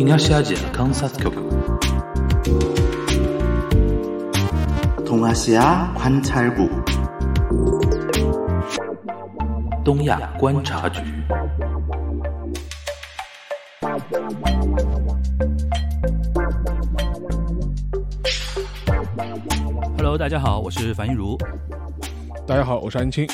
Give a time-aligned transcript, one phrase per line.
[0.00, 1.30] 東アジア観察局
[5.04, 6.70] 동아시아 관찰국
[9.84, 11.00] 东亚观察局。
[19.96, 21.38] Hello，大家好，我是樊玉茹，
[22.46, 23.26] 大家好，我是安青。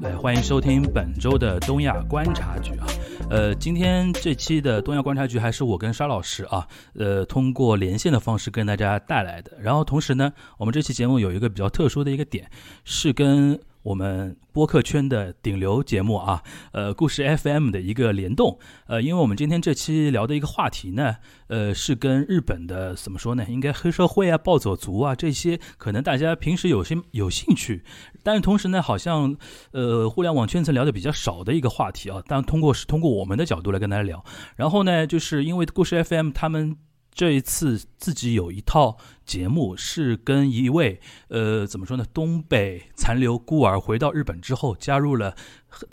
[0.00, 2.86] 来欢迎收听本周的东亚观察局啊。
[3.31, 9.57] 呃，今天这期的东亚观察局还是我跟沙老师啊，呃，通过连线的方式跟大家带来的。
[9.61, 12.51] 然后同时呢，我们这期节目有一个比较特殊的一个点，
[12.83, 18.59] 是跟我们播客圈的顶流节目啊，呃，故事 FM 的一个联动。
[18.85, 21.15] 呃，因为我们今天这期聊的一个话题呢，
[21.47, 23.45] 呃，是跟日本的怎么说呢？
[23.49, 27.83] 应该黑社会啊、暴走族啊这些，可能大家平时有些有兴趣，
[28.21, 29.35] 但是同时呢，好像
[29.71, 32.21] 呃，互联网圈层聊的比较少的一个话题啊。
[32.27, 34.23] 但通过是通过我们的角度来跟大家聊。
[34.55, 36.77] 然后呢，就是因为故事 FM 他们。
[37.13, 45.35] 这一次自己有一套节目，是跟一位呃怎么说呢，东北残留孤儿回到日本之后，加入了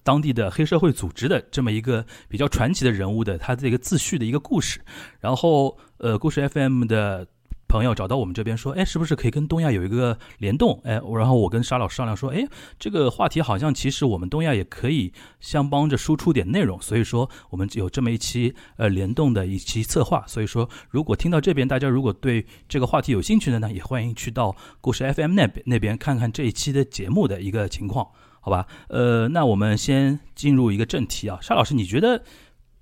[0.02, 4.80] 当地的黑社会组织的这么一个比较传奇的人物的他这个自序的一个故事。
[5.20, 7.26] 然后呃，故事 FM 的。
[7.68, 10.80] 朋友找到我们这边说，哎，是不是可以跟东亚有一个联动？
[10.84, 12.44] 哎，然后我跟沙老师商量说，哎，
[12.78, 20.24] 这个话题好像其实我们东亚也可以相帮着输出点内容，所以说我们有这么一期呃联动的一期策划。
[20.26, 28.08] 所以说，如果听到这边大家如果对这个话题有兴趣的呢，也欢迎去到故事 FM 那边那边看看这一期的节目的一个情况，
[28.40, 28.66] 好吧？
[28.88, 32.24] 呃，那我们先进入一个正题啊，沙老师，你觉得？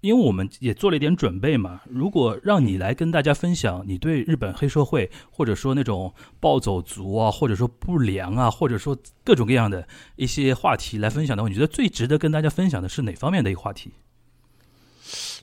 [0.06, 13.90] 因为我们也做了一点准备嘛，如果让你来跟大家分享你对日本黑社会，或者说那种暴走族啊，或者说不良啊，或者说各种各样的一些话题来分享的话，你觉得最值得跟大家分享的是哪方面的一个话题？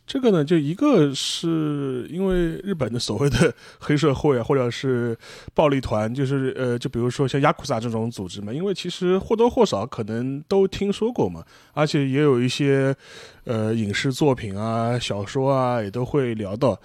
[0.05, 5.17] 这个呢，就一个是因为日本的所谓的黑社会啊，或者是
[5.53, 12.95] 暴力团，就是呃，就比如说像亚库萨这种组织嘛，因为其实或多或少可能都听说过嘛，而且也有一些
[13.45, 16.79] 呃影视作品啊、小说啊，也都会聊到。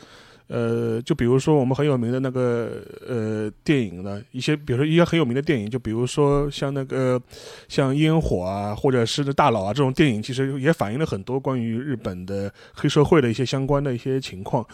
[0.48, 7.20] 呃，就比如说我们很有名的那个呃电影呢，一些比如说一些很有名的电影，就比如说像那个
[7.68, 14.66] 像烟火啊，或者是大佬啊这种电影，其实也反映了很多关于日本的黑社会的一些相关的一些情况。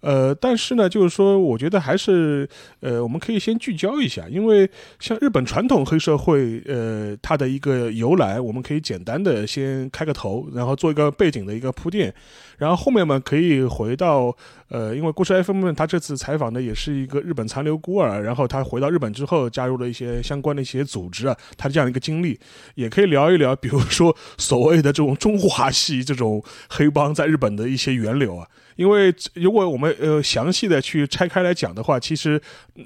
[0.00, 2.48] 呃，但是呢，就是说，我觉得还是，
[2.80, 4.68] 呃，我们可以先聚焦一下，因为
[5.00, 12.14] 像日本传统黑社会，呃，它的一个由来，我们可以简单的先开个头，然后做一个背景的一个铺垫，
[12.58, 14.36] 然后后面嘛，可以回到，
[14.68, 22.38] 呃，因为故事 FM 他这次采访的也是一个日本残留孤儿，然后他回到日本之后，加入了一些相关的一些组织啊，他的这样一个经历，
[22.74, 28.46] 也可以聊一聊，比如说所谓的这种中华系这种黑帮在日本的一些源流啊。
[28.76, 32.40] 因为如果我们呃详细的去拆开来讲的话，其实，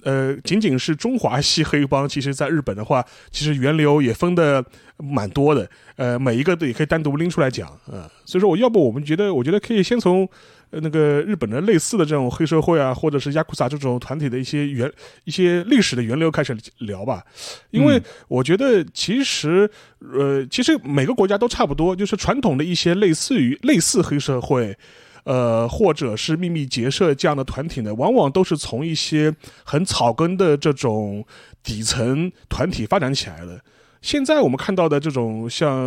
[0.04, 4.64] 呃，仅仅是中华系黑帮，其实在日本的话，其实源流也分的
[4.96, 10.28] 蛮多的，呃，每一个都也可以单独拎出来讲，呃，所以说我要不我们觉得，我觉得可以先从
[10.70, 14.88] 呃那个日本的类似的这种黑社会啊，或者是亚库萨这种团体的一些源
[15.24, 17.24] 一些历史的源流开始聊吧，
[17.72, 19.68] 因为我觉得其实
[19.98, 24.78] 呃其实每个国家都差不多，就是传统的一些类似于类似黑社会。
[25.24, 31.24] 呃，或者是秘密结社这样的团体呢，往往都是从一些很草根的这种
[31.62, 33.60] 底层团体发展起来的。
[34.02, 35.86] 现在我们看到的这种像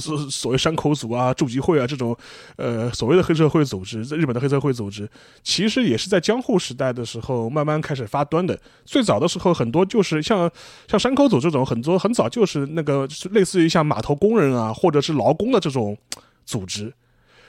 [0.00, 2.16] 所所谓山口组啊、筑集会啊这种，
[2.56, 5.08] 呃，所谓的黑社会组织，在日本的黑社会组织，
[5.44, 8.58] 其实也是在江户时代的时候慢慢开始发端的。
[8.84, 10.50] 最早的时候，很多就是像
[10.88, 15.96] 像山口组这种，很多很早就是那个类似于像码头工人啊，或者是劳工的这种
[16.44, 16.92] 组织。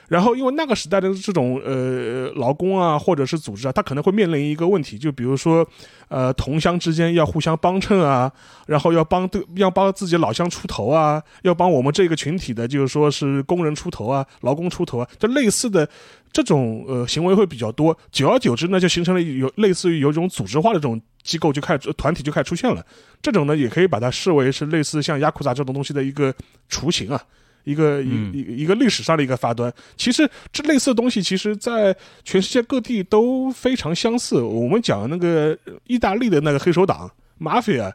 [0.08, 5.66] 然后，因为那个时代的这种呃劳工啊，或者是组织啊，他可能会面临一个问题，就比如说，
[6.08, 8.30] 呃，同乡之间要互相帮衬啊，
[8.66, 15.88] 然后要帮对要帮自己老乡出头啊，要帮我们这个群体的，就是说是工人出头啊，劳工出头啊，就类似的
[16.30, 17.96] 这种呃行为会比较多。
[18.12, 22.84] 久而久之呢，就形成了有类似于有一种组织化的这种机构就开始团体就开始出现了。
[23.20, 26.32] 这种呢，也可以把它视为是类似像雅库萨这种东西的一个
[26.68, 27.20] 雏形啊。
[27.66, 34.40] 一个一一一个历史上的一个发端，其实这类似的东西，其实在全世界各地都非常相似。
[34.40, 35.58] 我们讲那个
[35.88, 37.10] 意大利的那个黑手党
[37.40, 37.92] mafia，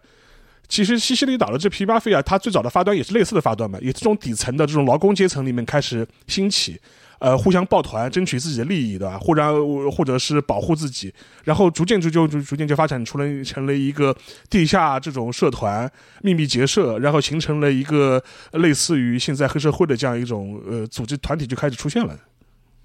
[0.67, 6.77] 其实西西里岛的这批 mafia，它最早的发端也是类似的发端嘛，也是这种底层的这种劳工阶层里面开始兴起。
[7.21, 9.19] 呃，互相抱团，争取自己的利益，对吧？
[9.19, 11.13] 或者或者是保护自己，
[11.43, 14.15] 然后逐渐就就逐渐就发展出了成了一个
[14.49, 15.87] 地下这种社团，
[16.23, 18.23] 秘密结社，然后形成了一个
[18.53, 22.17] 类似于现在黑社会的这样一种呃组织团体就开始出现了。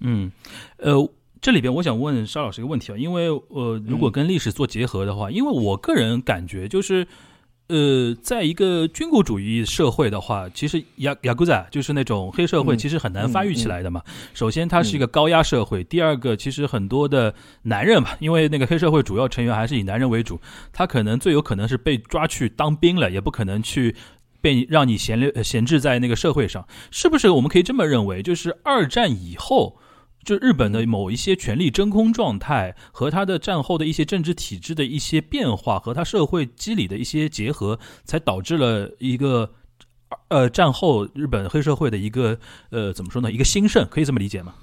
[0.01, 0.31] 嗯，
[0.77, 0.93] 呃，
[1.41, 7.07] 这里边我想问沙老师一个问题啊，因为呃，如果跟历史做结合的话，因为我个人感觉就是。
[7.67, 14.01] 呃，在一个军国主义社会的话，其实雅雅古仔就是那种黑社会，其实很难发育起来的嘛。
[14.33, 20.39] 首先，它是一个高压社会；第二个，其实很多的男人嘛，因为那个黑社会主要成员还是以男人为主，
[20.71, 23.95] 他可能最有可能是被抓去当兵了，也不可能去
[24.39, 26.65] 被让你闲留闲置在那个社会上。
[26.89, 28.23] 是不是我们可以这么认为？
[28.23, 29.77] 就是二战以后。
[30.27, 39.53] 就日本的某一些权力真空状态和它的战后的一些政治体制的一些变化，和它社会机理的一些结合，才导致了一个
[40.27, 42.37] 呃战后日本黑社会的一个
[42.71, 43.31] 呃怎么说呢？
[43.31, 44.53] 一个兴盛，可以这么理解吗？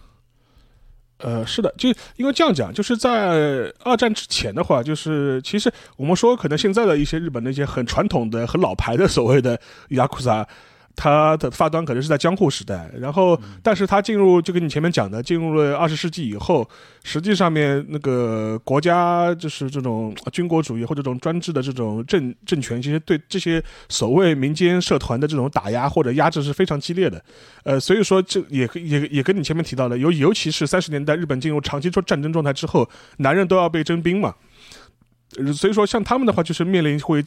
[1.16, 9.58] 呃，是的，就因为这样讲，就是在二战之前的话，就是其实我们说，可能现在的一些日本那些很传统的、很老牌的所谓的
[9.88, 10.46] 雅库萨。
[10.96, 16.68] 它的发端可能是在江户时代，然后，但是它进入就跟你前面讲的，进入了二十世纪以后，
[17.02, 27.22] 实际上面那个国家就是这种军国主义或者这种专制的这种政政权，其实对这些所谓民间社团的这种打压或者压制是非常激烈的，
[27.64, 34.34] 呃，所以说这也也也跟你前面提到的，尤尤其是三十年代日本进入长期说战争状态之后，男人都要被征兵嘛。
[35.52, 37.24] 所以说，像他们的话，就是面临会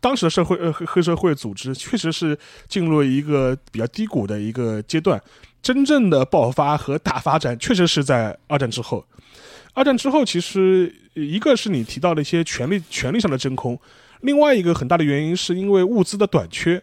[0.00, 2.38] 当时的社会呃黑黑社会组织，确实是
[2.68, 5.20] 进入一个比较低谷的一个阶段。
[5.62, 9.04] 真正的爆发和大发展，确实是在二战之后。
[9.72, 13.78] 二战之后，其实一个是你提到的一些权力权力上的真空，
[14.20, 16.82] 另外一个很大的原因是因为物资的短缺。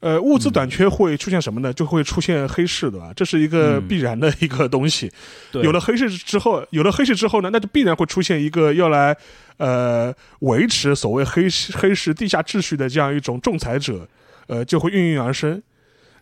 [0.00, 1.72] 呃，物资短缺会出现什么呢？
[1.72, 3.10] 就会出现黑市，对吧？
[3.16, 5.10] 这是一个必然的一个东西。
[5.52, 9.16] 有了黑市之后，有了黑市之后呢，那就必然会出现一个要来
[9.58, 14.08] 呃维持所谓黑黑市地下秩序的这样一种仲裁者，
[14.46, 15.62] 呃，就会应运而生。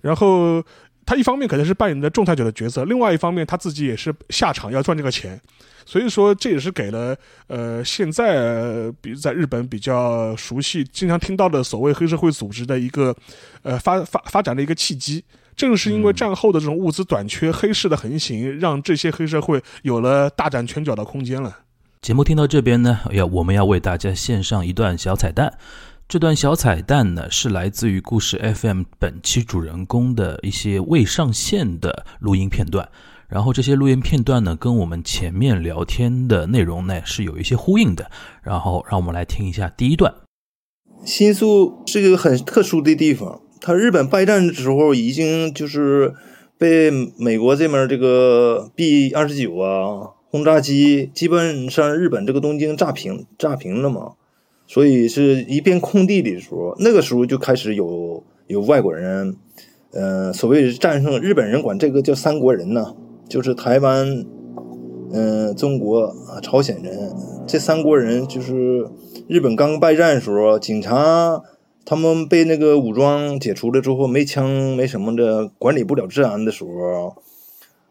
[0.01, 0.63] 然后
[1.07, 5.41] 他一方面可能是扮演的仲裁者的角色，另外一方面他自己也是下场要赚这个钱。
[5.87, 7.15] 所以说，这也是给了
[7.47, 13.15] 呃现在比在日本比较熟悉、经常听到的所谓黑社会组织的一个
[13.63, 15.23] 呃发发发展的一个契机。
[15.55, 21.64] 正是因为战后的这种物资短缺、黑市的横行，让这些黑社会有了大展拳脚的空间了。
[22.05, 25.57] 节目听到这边呢，要我们要为大家献上一段小彩蛋。
[26.07, 32.87] 这段小彩蛋呢，是来自于故事 FM 本期主人公的一些未上线的录音片段。
[33.27, 38.11] 然后这些录音片段呢，跟我们前面聊天的内容呢是有一些呼应的。
[38.43, 40.13] 然后让我们来听一下第一段。
[41.07, 46.13] 新宿是一个很特殊的地方，它日本败战的时候已经就是
[46.59, 54.15] 被美国这边这个 B 二十九啊轰炸机基本上日本这个东京炸平炸平了嘛，
[54.67, 59.37] 所以是一片空地的时候，那个时候就开始有有外国人，
[59.93, 62.97] 呃，所谓战胜日本人管这个叫三国人呢。
[63.29, 64.27] 就是台湾，
[65.13, 67.13] 嗯，中国啊，朝鲜人
[67.47, 68.89] 这三国人，就是
[69.29, 71.41] 日本刚败战的时候，警察
[71.85, 77.23] 他们被那个武装解除了之后，没枪没什么的，管理不了治安的时候，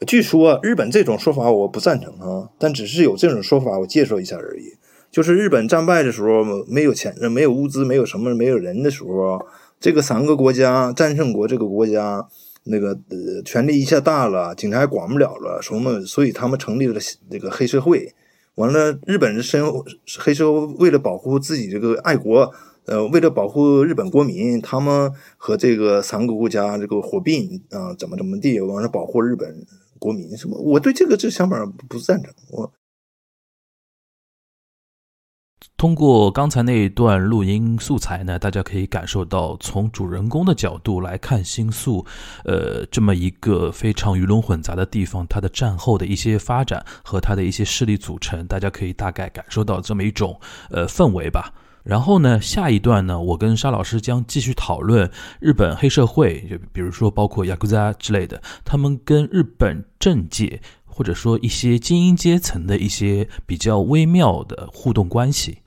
[0.06, 4.74] 据说日本这种说法我不赞成啊，但只是有这种说法，我介绍一下而已。
[5.12, 9.46] 就是日本战败的时候，没有钱，没有物资，没有什么，没有人的时候，
[9.80, 12.28] 这个三个国家战胜国这个国家。
[12.66, 16.00] 那个呃，权力一下大了，警察也管不了了，什么？
[16.06, 16.98] 所以他们成立了
[17.30, 18.14] 这个黑社会。
[18.56, 19.62] 完了，日本人身
[20.18, 22.50] 黑社会为了保护自己这个爱国，
[22.86, 29.66] 呃，为了保护日本国民，他们和这个三个国家这个火并啊，怎么怎么地，完了保护日本
[30.04, 30.60] 国民什么？
[30.60, 32.74] 我对这个这想法不赞成，我。
[35.78, 42.06] 通过刚才那一段录音素材呢，大家可以感受到从主人公的角度来看新宿，
[42.44, 50.38] 呃，这么一个非常鱼龙混杂的地方，它的战后的一些发展和它的一些势力组成，大家可以大概感受到这么一种
[50.70, 51.54] 呃氛围吧。
[51.84, 65.58] 然后呢，下一段呢，我跟沙老师将继续讨论日本黑社会，就比如说包括雅库扎之类的，他们跟日本政界或者说一些精英阶层的一些比较微妙的互动关系。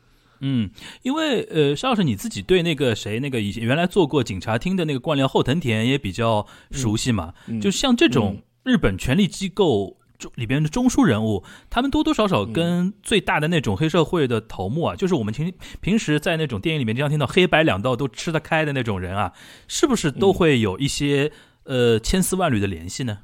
[0.40, 0.70] 嗯，
[1.02, 7.32] 因为呃，邵老师你自己对那个谁，那个以前原来做过警察厅的那个官僚后藤田也比较熟悉嘛。
[7.60, 9.96] 就像这种日本权力机构中
[10.34, 19.32] 里边的中枢人物，他们多多少少跟最大的那种黑社会的头目啊，就是我们平平时在那种电影里面经常听到黑白两道都吃得开的那种人啊，
[19.68, 21.30] 是不是都会有一些
[21.64, 23.18] 呃千丝万缕的联系呢？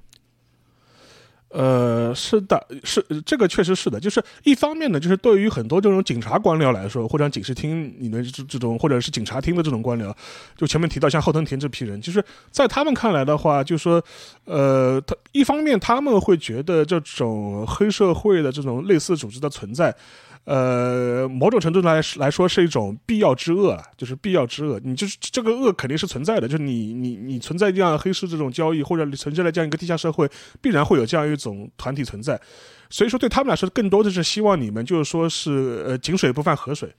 [1.54, 10.16] 呃，是的，是这个确实是的，就是一方面呢，就是对于很多这种警察官僚来说，或者警视厅里面这这种，或者是警察厅的这种官僚，
[10.56, 14.02] 就前面提到像后藤田这批人，就是在他们看来的话，就说，
[14.46, 19.94] 呃，他一方面他们会觉得这种黑社会的这种类似组织的存在。
[20.44, 24.80] 呃，某种程度来来说是一种必要之恶啊，就是必要之恶。
[24.82, 30.28] 你就是这个恶肯定是存在的，就是你你你存在这样黑市这种交易，或者你存在了这样一个地下社会，
[30.60, 32.40] 必然会有这样一种团体存在。
[32.90, 36.92] 所以说，对他们来说，更多的是希望你们就是说是呃井水不犯河水，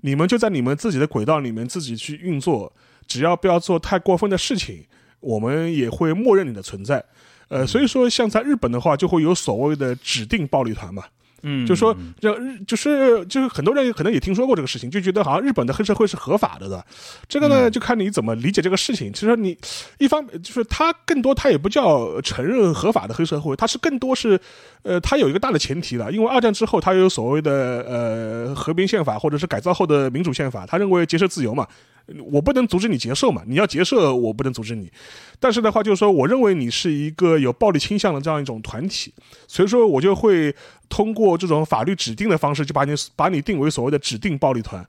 [0.00, 2.72] 你们就在你们自己的轨道里面自己去运作，
[3.06, 4.84] 只要不要做太过分的事情，
[5.20, 7.04] 我们也会默认你的存在。
[7.50, 11.04] 呃，所以说像在日本的话，就会有所谓的指定暴力团嘛。
[11.42, 16.84] 嗯，就说，就日就是就是很多人可能也听说过这个事情，就觉得好像日本的黑社会是合法的的。
[17.28, 19.10] 这个呢，就看你怎么理解这个事情。
[19.10, 19.56] 其实你
[19.96, 24.38] 一方就是他更多，他也不叫承认合法的黑社会，他是更多是，
[24.82, 27.50] 呃，他有一个大的前提了，因为二战之后他有所谓的
[27.88, 31.66] 呃和平宪法或者是改造后的民主宪法，他认为结社自由嘛。
[32.30, 34.90] 我不能阻止你结社嘛，你要结社，我不能阻止你。
[35.38, 39.12] 但是的话，就是说，我认为你是一个有暴力倾向的这样一种团体，
[39.46, 40.54] 所以说我就会
[40.88, 44.84] 通过这种法律指定的方式，就把你把你定为所谓的指定暴力团。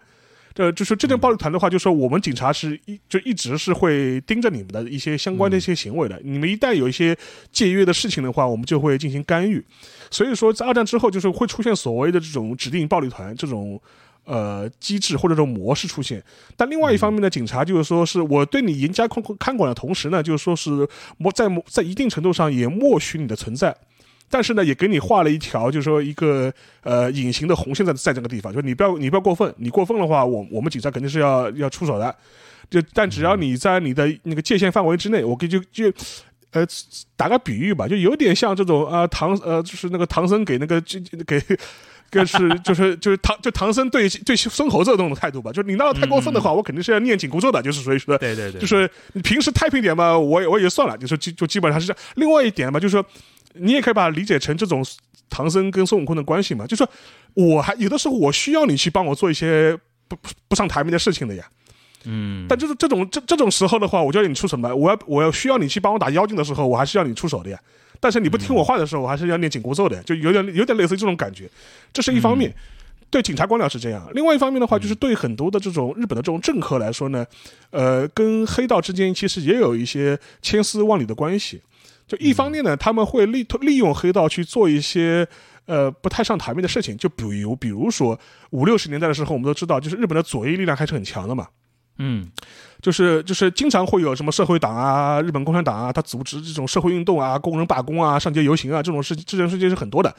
[0.54, 6.20] 这就是这种暴力团的话，就是说我们警察是一就一直是会盯着你们的一些相关的一些行为的。
[6.26, 7.18] 你们一旦有一些
[7.52, 9.64] 借约的事情的话，我们就会进行干预。
[10.10, 13.82] 所以说，在二战之后，就是会出现所谓的这种指定暴力团这种。
[14.24, 16.24] 呃，机制或者这种模式出现，
[16.56, 20.88] 但另外一方面呢，警察就是说是我对你严加看看管的同时呢，就是说是
[21.18, 23.76] 默在在一定程度上也默许你的存在，
[24.30, 32.16] 但是呢，也给你画了一条，就是说一个呃隐形的红线在在这个地方，就是你不要你不要过分，你过分的话，我我们警察肯定是要要出手的，
[32.70, 35.92] 就但只要你在你的那个界限范围之内，我给就就
[36.52, 36.66] 呃
[37.16, 40.80] 打个比喻吧，就有点像这种啊唐呃就是那个唐僧给那个
[41.26, 41.42] 给。
[42.12, 52.04] 更是就是就是唐就唐僧对对孙猴子这种态度吧，就是你闹得太过分的话，我肯定是要念紧箍咒的，就是所以说，对对对，就是你平时太平点嘛，我也我也算了，就是就就基本上是这样。
[52.16, 53.06] 另外一点嘛，就是说
[53.54, 54.86] 你也可以把它理解成这种
[55.30, 56.90] 唐僧跟孙悟空的关系嘛，就是说
[57.34, 59.78] 我还有的时候我需要你去帮我做一些
[60.10, 60.18] 不
[60.50, 61.46] 不上台面的事情的呀，
[62.04, 67.58] 嗯，但就是这种这这种时候的话，我就要你出什么，我要我要需要你去帮我打妖精的时候，我还是要你出手的呀。
[68.02, 71.50] 但是你不听我话的时候，我还是要念紧箍咒的，就有点有点类似于这种感觉。
[71.94, 72.52] 这是一方面，
[73.12, 74.10] 对警察官僚是这样。
[74.14, 77.24] 另外一方面的话，就是对很多的这种日本的这种政客来说呢，
[77.70, 81.62] 呃，跟黑道之间其实也有一些千丝万缕的关系。
[82.08, 85.26] 就一方面呢，他们会利利用黑道去做一些
[85.66, 86.98] 呃不太上台面的事情。
[86.98, 91.48] 就比如比如说五六十年代的时候，我们都知道，就是日本的左翼力量还是很强的嘛。
[92.04, 92.28] 嗯，
[92.82, 100.12] 就是就是经常会有什么社会党啊、日本共产党啊，他组织这种社会运动啊、工人罢工啊、上街游行啊这种事，这种事情是很多的。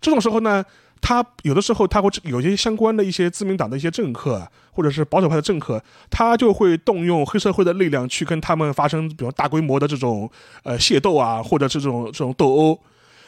[0.00, 0.64] 这种时候呢，
[1.02, 10.30] 他有的时候他会有些相关的一些自民党的一些政客，或者是保守派的政客，他就会动用黑社会的力量去跟他们发生，比如大规模的这种
[10.62, 12.80] 呃械斗啊，或者这种这种斗殴。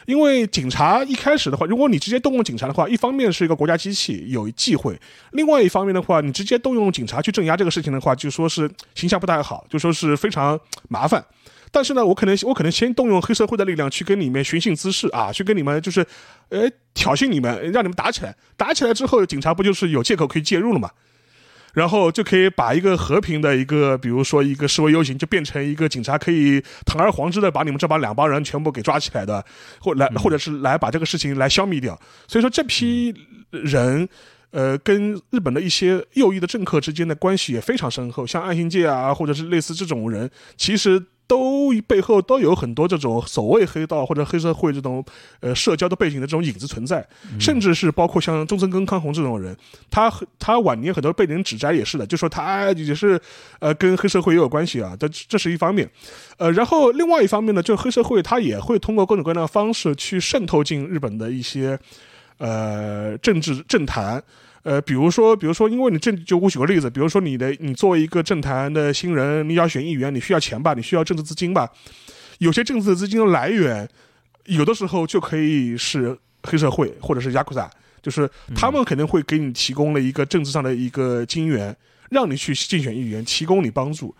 [0.09, 4.91] 因为警察一开始的话，如果你直接动用警察的话，一方面是一个国家机器有忌讳；
[5.33, 11.23] 另外一方面的话，你直接动用警察去镇压这个事情的话，就说是形象不太好，就说是非常麻烦。
[11.69, 16.03] 但是呢，我可能我可能先动用黑社会的力量去跟你们寻衅滋事啊，去跟你们就是，
[16.49, 18.35] 呃，挑衅你们，让你们打起来。
[18.57, 20.89] 打起来之后，警察不就是有借口可以介入了吗？
[21.73, 29.43] 然后就可以把一个和平的一个，比如说一个示威游行，就变成一个警察可以堂而皇之的把你们这帮两帮人全部给抓起来的，
[29.79, 31.99] 或来或者是来把这个事情来消灭掉。
[32.27, 33.13] 所以说这批
[33.51, 34.07] 人，
[34.51, 41.03] 呃，跟日本的一些右翼的政客之间的关系也非常深厚，像岸信介啊，或者是类似这种人，其实。
[41.29, 45.05] 都背后都有很多这种所谓黑道或者黑社会这种
[45.41, 47.07] 呃社交的背景的这种影子存在，
[47.39, 49.55] 甚至是包括像中村根康弘这种人，
[49.91, 53.21] 他他晚年很多被人指摘也是的，就说他也是
[53.59, 55.87] 呃跟黑社会也有关系啊，这这是一方面，
[56.39, 61.79] 呃，然后另外一方面呢，就黑社会他也会通过各种各样的方式去渗透进日本的一些
[62.39, 64.23] 呃政治政坛。
[64.63, 71.69] 呃，比如说，比如说，因为你政，就我举个例子，比如说你的，你作为一个政坛的新人，你要选议员，你需要钱吧，你需要政治资金吧，
[72.39, 73.87] 有些政治资金的来源，
[74.45, 77.69] 有的时候就可以是黑社会或者是雅库萨，
[78.01, 81.75] 就是他们可能会给你提供了一个政治上的一个金源，
[82.09, 84.13] 让你去竞选议员，提供你帮助。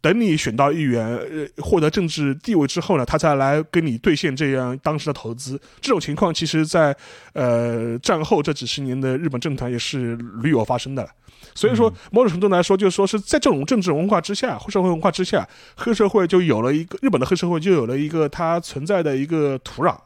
[0.00, 5.60] 等你选到议员，呃，获得政治地位之后呢，他才来跟你兑现这样当时的投资。
[5.80, 6.96] 这种情况，其实，在
[7.32, 11.08] 呃战后这几十年的日本政坛也是屡有发生的。
[11.54, 19.96] 所以说，某种程度来说，就是说是在这种政治文化之下，社会文化之下，黑社会就有了一个日本的黑社会就有了一个它存在的一个土壤。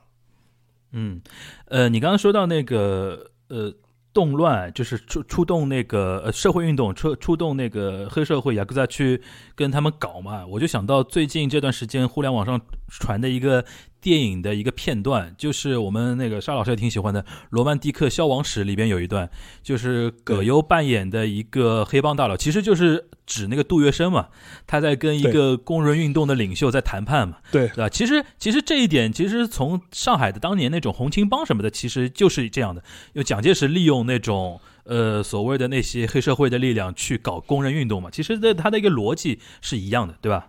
[0.92, 1.20] 嗯，
[1.66, 3.74] 呃，你刚刚说到那个，呃。
[4.12, 9.22] 动乱就是出出动那个呃社会运动出出动那个黑社会雅克萨去
[9.54, 13.64] 跟他们搞嘛，我就想到最近这段时间互联网上传的一个
[14.00, 19.30] 电影的一个片段，就是我们那个沙老师也挺喜欢的《罗曼蒂克消亡史》里边有一段，
[19.62, 24.28] 就是葛优扮演的一个黑帮大佬，其实就是指那个杜月笙嘛，
[24.66, 27.88] 他在跟一个工人运动的领袖在谈判嘛，对对吧？
[27.88, 40.48] 其实其实这一点，其实从上海的当年那种红青帮什么的，其实就是这样的，因为蒋介石利用那种呃所谓的那些黑社会的力量去搞工人运动嘛，其实的他的一个逻辑是一样的，对吧？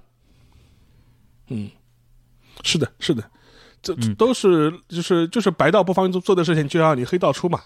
[1.49, 1.69] 嗯，
[2.63, 3.29] 是的，是的。
[3.81, 7.59] 这嗯都是就是就是白道不方做做的事情，就让你黑道出马。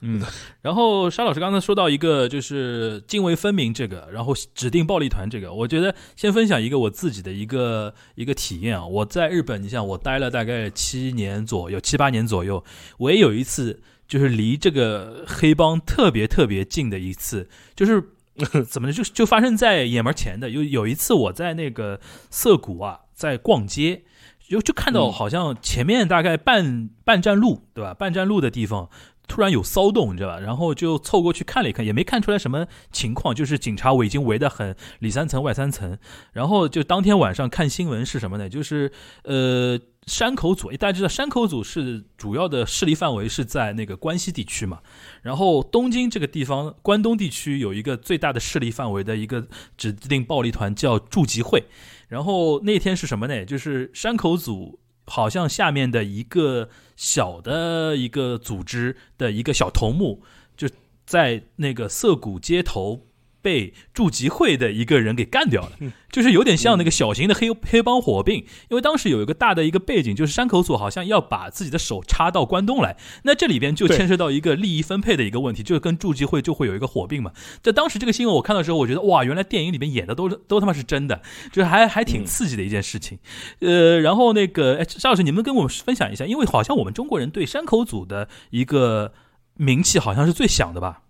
[0.00, 0.20] 嗯，
[0.60, 8.84] 然后沙老师刚才说到一个就是泾渭分明这个，然后指定暴力团这个，我觉得先分享一个我自己的一个一个体验啊。
[8.84, 12.62] 我在日本，你像我待了大概七年左右，七八年左右，
[12.98, 18.02] 我也有一次就是离这个黑帮特别特别近的一次，就是
[18.68, 18.92] 怎么呢？
[18.92, 20.50] 就就发生在眼门前的。
[20.50, 21.98] 有有一次我在那个
[22.28, 24.02] 涩谷啊，在逛街。
[24.48, 27.92] 就就看到好像前面大概半半站路，对吧？
[27.94, 28.88] 半站路的地方
[29.26, 30.38] 突然有骚动，你知道吧？
[30.38, 35.98] 然后就凑过去看了一看，也没看出来什么情况，就是警察围已经围得很里三层外三层。
[36.32, 38.48] 然后就当天晚上看新闻是什么呢？
[38.48, 38.92] 就是
[39.24, 39.76] 呃
[40.06, 44.78] 山口组，大家知道山口组是主要的势力范围是在那个关西地区嘛。
[45.22, 51.64] 然后东京这个地方，关东地区有一个最大的势力范围的一个指定暴力团叫驻集会。
[52.08, 53.44] 然后那天是什么呢？
[53.44, 60.22] 就是山口组好像下面的一个小的一个组织的一个小头目，
[60.56, 60.68] 就
[61.04, 63.05] 在那个涩谷街头
[63.46, 65.78] 被驻集会的一个人给干掉了，
[66.10, 68.38] 就是有点像那个小型的黑黑帮火并。
[68.70, 77.30] 因为当时有一个大的一个背景，就是山口组好像要把自己的手插到关东来，那这里边就牵涉到一个利益分配的一个问题，就是跟驻集会就会有一个火并嘛。
[77.62, 81.22] 在当时这个新闻我看到时候，我觉得哇，原来电影里面演的都都他妈是真的，
[81.52, 83.20] 就是还还挺刺激的一件事情。
[83.60, 89.12] 呃，然后那个哎，沙老师，你们跟我们分享一下，因为好像我们中国人对山口组的一个
[89.54, 91.02] 名气好像是最响的吧？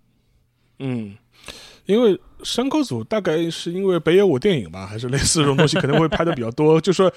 [0.78, 1.16] 嗯，
[1.86, 6.78] 因为山口组大概是因为北野武电影吧， 还是类似这种东西，可能会拍的比较多。
[6.82, 7.12] 就说，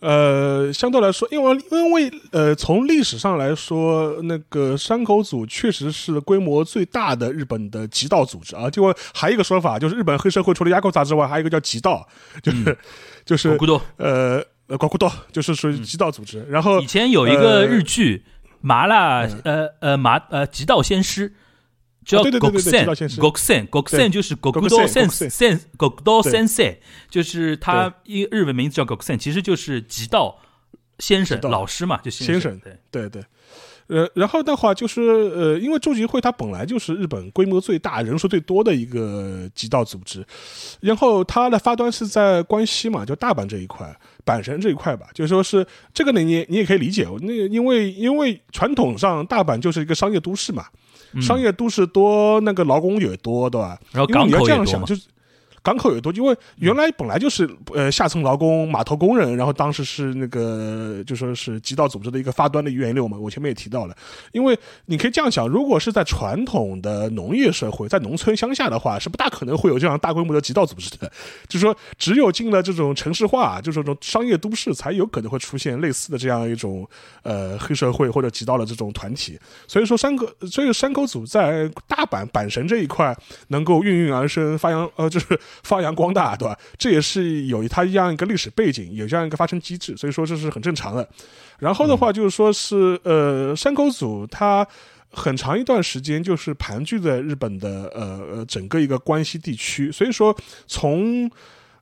[0.00, 8.70] 呃，相对来说，因为因为呃，从历史上来说，那个山口组确实是规模最大的日本的极道组织啊。
[8.70, 12.06] 就还有一个说法，就是日本黑社会除了雅库扎之外，还有一个叫极道，
[12.42, 12.78] 就是、
[13.24, 13.58] 就是
[13.96, 16.46] 呃呃瓜库道，就是属于极道组织。
[16.48, 18.18] 然后以前有一个日剧
[18.60, 21.34] 《麻辣》，呃呃麻呃极道先师。
[22.08, 25.10] 叫对对对对对，极道先师 g o k s e n g o k s e n 就是 Gokudo Sen
[25.10, 26.78] Sen Gokudo Sensei，
[27.10, 30.38] 就是他一日文名字叫 g o k s e n 其实就是极道
[30.98, 32.58] 先生老师嘛，就先生。
[32.60, 33.22] 对对对，
[33.88, 40.24] 呃，然后的话就是呃，因为驻集会它本来就是日本规模最大、人数最多的一个极道组织，
[40.80, 43.94] 然后它的发端是在关西嘛，就大阪这一块、
[44.24, 50.64] 阪神这一块吧，就说是这个呢，你你也可以理解，那因为因为传统上大阪就是一个商业都市嘛。
[51.20, 53.78] 商业都市多，那个劳工也多，对吧？
[53.92, 55.02] 然后港口这样想，就是
[55.62, 63.18] 港口有多，因为原来本来就是呃下层劳工、码头工人，然后当时是那个就说是极道组织的一个发端的源流嘛。
[63.18, 63.96] 我前面也提到了，
[64.32, 71.10] 因为你可以这样想，如果是在传统的农业社会，在农村乡下的话，是不大可能会有这样大规模的极道组织的。
[71.48, 76.88] 就说，只有进了这种城市化，就是这种商业都市，才有可能会出现类似的这样一种
[77.22, 79.38] 呃黑社会或者极道的这种团体。
[79.66, 83.16] 所以说，山口，所以山口组在大阪阪神这一块
[83.48, 85.26] 能够孕育而生，发扬呃就是。
[85.62, 86.58] 发扬光大，对吧？
[86.76, 91.08] 这也是有它这样一个历史背景，有这样一个发生机制，所以说这是很正常的。
[91.58, 94.66] 然后的话，就是说是呃，山口组它
[95.10, 101.30] 很长一段时间就是盘踞在日本的呃呃整个一个关西地区，所以说从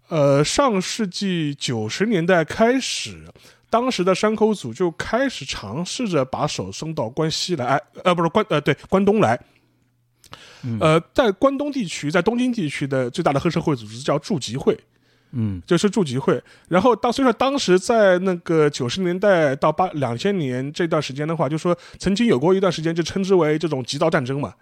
[0.09, 3.25] 呃上世纪九十年代开始，
[3.69, 9.39] 当时的山口组就开始尝试着把手伸到关西来，呃，不是关呃对关东来。
[10.81, 14.79] 呃，在关东地区，在东京地区的最大的黑社会组织叫驻集会，
[15.33, 16.43] 嗯，就是驻集会。
[16.69, 24.55] 然后当所以说当时在那个九十年代到八两千年这段时间的话，就说曾经有过一段时间就称之为这种极道战争嘛。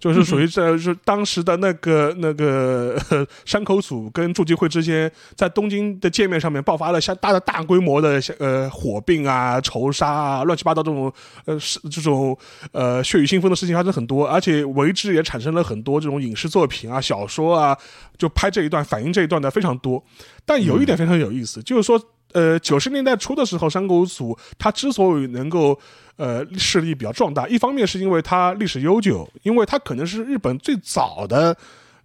[0.00, 2.98] 就是属于在，是当时的那个那个
[3.44, 11.12] 山口组跟驻集会之间，在东京的界面上面爆发了相大的大规模的呃火并啊、仇杀啊、乱七八糟这种
[11.44, 12.36] 呃是这种
[12.72, 17.76] 呃血雨腥风的事情发生很多，而且为之也产生了很多这种影视作品啊、小说啊，
[18.16, 20.02] 就拍这一段反映这一段的非常多。
[20.46, 25.78] 但有一点非常有意思，就是说呃九十年代初的时候，山口组它之所以能够。
[26.16, 31.56] 呃，势力比较壮大，一方面是因为它历史悠久，因为它可能是日本最早的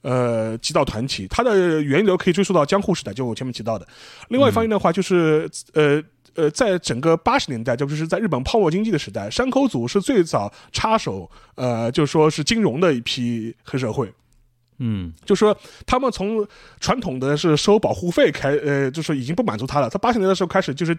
[0.04, 3.86] 呃极道团体，它的源流可以追溯到江户时代，就我前面提到的。
[4.30, 6.02] 另外一方面的话，就是呃
[6.36, 14.10] 呃，在整个八十年代，就不是在日本泡沫经济的时代，山口组是最早插手，呃，就说是金融的一批黑社会。
[14.78, 16.46] 嗯，就说他们从
[16.80, 19.90] 传统的是收保护费开，呃，就说已经不满足他了。
[19.90, 20.96] 他八十年代的时候开始就是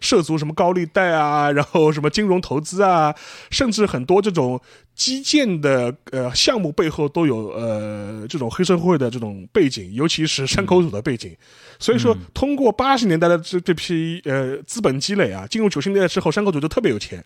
[0.00, 3.14] 涉足什么高利贷啊，然后什么金融投资啊，
[3.50, 4.60] 甚至很多这种
[4.94, 11.34] 基建的呃项目背后都有呃这种黑社会的这种背景，尤其是山口组的背景。
[11.78, 17.24] 所以说，通过八十年代的这这批呃资本积累啊，进入九十年代之后，山口组就特别有钱。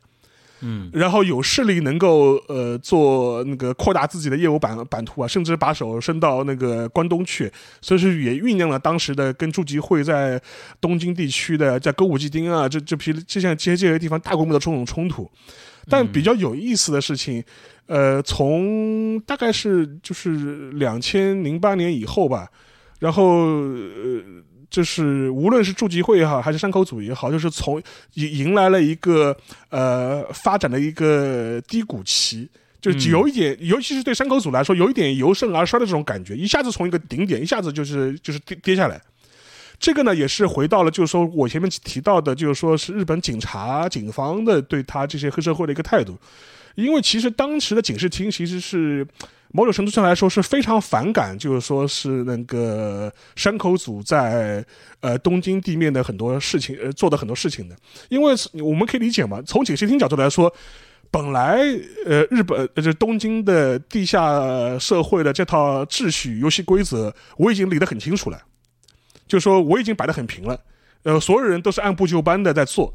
[0.64, 10.40] 嗯，然后有势力能够呃做那个扩大自己的业务版版图啊，甚至把手伸到那个关东去，所以说也酝酿了当时的跟筑集会在
[10.80, 15.28] 东京地区的在歌舞伎町啊这这批这些这些地方大规模的这种冲突。
[15.88, 17.42] 但比较有意思的事情，
[17.86, 22.48] 呃，从大概是就是两千零八年以后吧，
[23.00, 24.42] 然后呃。
[24.72, 27.80] 就是无论是筑集会也好，还是山口组也好，就是从
[28.14, 29.36] 迎迎来了一个
[29.68, 32.48] 呃发展的一个低谷期，
[32.80, 38.98] 就是有一点，尤其是对山口组来说，有一点由盛而衰的这种感觉，一下子从一个顶点，一下子就是就是跌跌下来。
[39.78, 46.18] 这个呢，也是回到了，就是说我前面提到的，就是说是日本警察、警方的对他这些黑社会的一个态度，
[46.76, 49.06] 因为其实当时的警视厅其实是。
[49.52, 54.64] 某种程度上来说是非常反感，就是说是那个山口组在
[55.00, 57.76] 呃东京地面的很多事情，呃做的很多事情的，
[58.08, 60.52] 因为我们可以理解嘛，从警视厅角度来说，
[61.10, 61.58] 本来
[62.06, 68.40] 呃日本呃就东京的地下社会的这套秩序游戏规则我已经理得很清楚了，
[69.28, 70.58] 就说我已经摆得很平了，
[71.02, 72.94] 呃所有人都是按部就班的在做。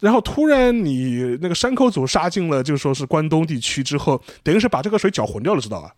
[0.00, 5.92] 然后突然你那个山口组杀进了，就说是关东地区之后，等于是把这个水搅浑掉了，知道吧？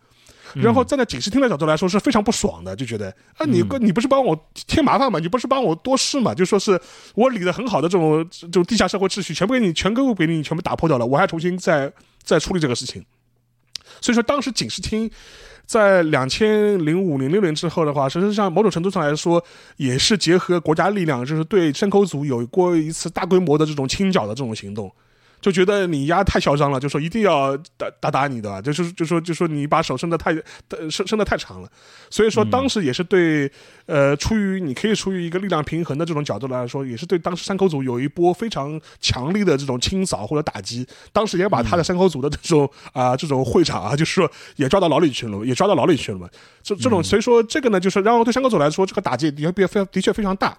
[0.55, 5.19] 然后站在警视厅的角度来说是非常不爽的，就觉得啊，你你不是帮我添麻烦嘛？
[5.19, 6.33] 你不是帮我多事嘛？
[6.33, 6.81] 就说是
[7.17, 13.05] 我理的很好的这种这种地下社会秩序，全部给你全给我给你全部打破掉了，我还重新再再处理这个事情。
[14.05, 15.11] 所以说当时警视厅。
[15.67, 19.43] 在两千零五零六年之后的话，实际上某种程度上来说，
[19.79, 24.93] 也是结合国家力量，就是对山口组有过一次大规模的这种清剿的这种行动。
[25.45, 30.33] 就觉得你丫太嚣张了，就说一定要打打打你的，就是就说就说你把手伸得太
[30.89, 31.69] 伸伸得太长了，
[32.09, 33.53] 所以说当时也是对
[33.85, 46.27] 呃出于你可以出于一个力量平衡的这种角度来说，也是对当时山口组有一波非常强力的这种清扫或者打击，当时也把他的山口组的这种 啊这种会场啊，就是说也抓到牢里去了，也抓到牢里去了嘛。
[46.63, 50.57] 这这种所以说这个呢，就是然后对山口组来说，这个打击的确非常的确非常大。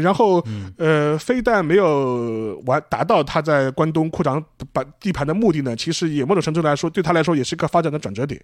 [0.00, 0.44] 然后，
[0.78, 8.40] 呃，非但没有完达到他在关东扩张把地盘的目的呢，其实也某种程度来说，对他来说也是一个发展的转折点。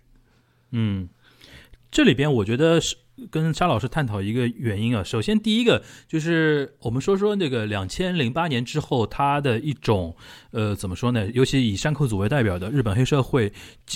[0.73, 1.09] 嗯，
[1.91, 2.95] 这里边我觉得是
[3.31, 5.03] 跟沙老师探讨一个原因啊。
[5.03, 10.17] 首先，第一个就是我们说说那个两千零八年之后，他的一种
[10.51, 11.29] 呃，怎么说呢？
[11.33, 13.53] 尤其以山口组为代表的日本黑社会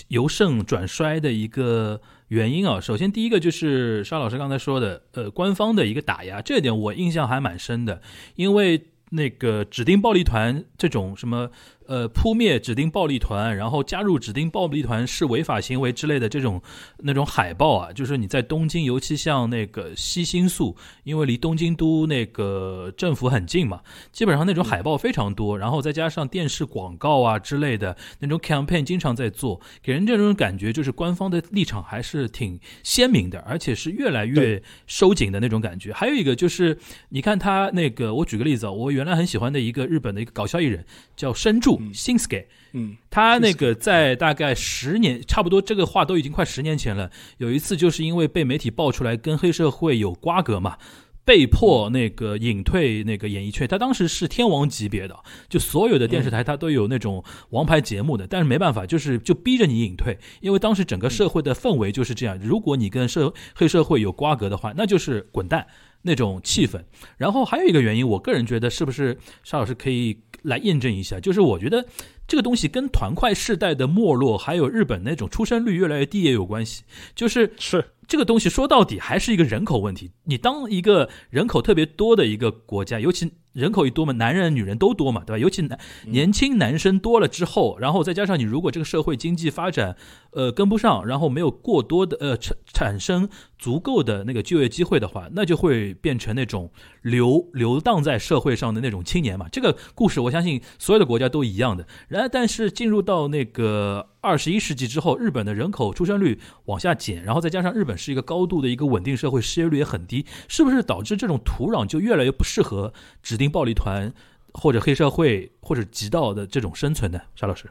[0.09, 2.01] 由盛转衰的一个。
[2.29, 8.01] 原因啊，首先第一个就是沙老师刚才说的，呃，官方的一个打压，这点我印象还蛮深的，
[8.37, 11.51] 因为那个指定暴力团这种什么。
[11.87, 16.63] 呃，扑灭指定暴力团，然后加入指定暴力团是违法行为之类的这种
[16.99, 23.81] 那种海报啊，就是你在东京，尤其像那个西新宿，因为离东京都那个政府很近嘛，
[24.13, 35.93] 基本上那种海报非常多，然后再加上电视广告啊之类的那种 campaign 经常在做，给人这种感觉就是官方的立场还是挺鲜明的，而且是越来越收紧的那种感觉。
[35.93, 40.85] 还有一个就是，你看他那个，我举个例子啊，我原来很喜欢的一个日本的一个搞笑艺人
[41.17, 41.72] 叫深柱。
[41.93, 47.11] 新 ski，嗯，他那个在大概十年，差不多这个话都已经快十年前了。
[47.39, 50.77] 有一次就是因为被媒体爆出来跟黑社会有瓜葛嘛，
[51.25, 53.69] 被迫那个隐退那个演艺圈。
[53.69, 55.17] 他当时是天王级别的，
[55.49, 62.39] 就所有的电视台他都有那种王牌节目的，但是没办法，就是就逼着你隐退，因为当时整个社会的氛围就是这样。
[62.39, 65.67] 如果你跟社黑社会有瓜葛的话，那就是滚蛋
[66.03, 66.83] 那种气氛。
[67.17, 70.19] 然后还有一个原因，我个人觉得是不是沙老师可以。
[70.43, 71.87] 来验证一下，就是我觉得
[72.27, 76.83] 这个东西跟团块世代的没落，还有日本那种出生率越来越低也有关系。
[77.15, 80.11] 就是是这个东西说到底还是一个人口问题。
[80.25, 83.31] 你当一个人口特别多的一个国家，尤其。
[83.53, 85.39] 人口一多嘛，男人女人都多嘛，对吧？
[85.39, 89.97] 尤其男年轻男生多了之后，然后再加上你如果这个社会经济发展，
[90.33, 96.71] 呃，跟不上，然后没有过多的呃产产生足够的那个就业机会的话，那就会变成那种
[97.03, 99.47] 流流荡在社会上的那种青年嘛。
[99.51, 101.87] 这个故事我相信所有的国家都一样的。
[102.09, 104.09] 然而，但是进入到那个。
[104.25, 113.53] 二十一世纪之后，日本的人口出生率往下减，然后再加上日本是一个高度的一个稳定社会，失业率也很低，是不是导致这种土壤就越来越不适合指定？
[113.53, 114.11] 暴力团
[114.55, 117.21] 或者黑社会或者极道的这种生存的？
[117.35, 117.67] 沙老师，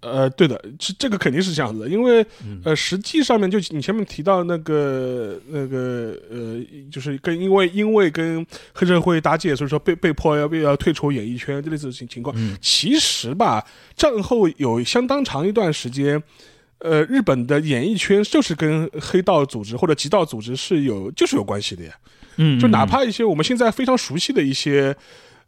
[0.00, 12.34] 呃，对的，这这个肯定是这样子的，因为嗯呃，实际上面就你前面提到那个那个呃，就是跟因为因为跟黑社会搭界，所以说被被迫要要退出演艺圈这类似的情情况。
[12.38, 16.22] 嗯其实吧，战后有相当长一段时间，
[16.78, 21.92] 呃，日本的演艺圈就是跟黑道组织或者极道组织是有就是有关系的呀。
[22.38, 24.96] 嗯，就哪怕一些我们现在非常熟悉的一些。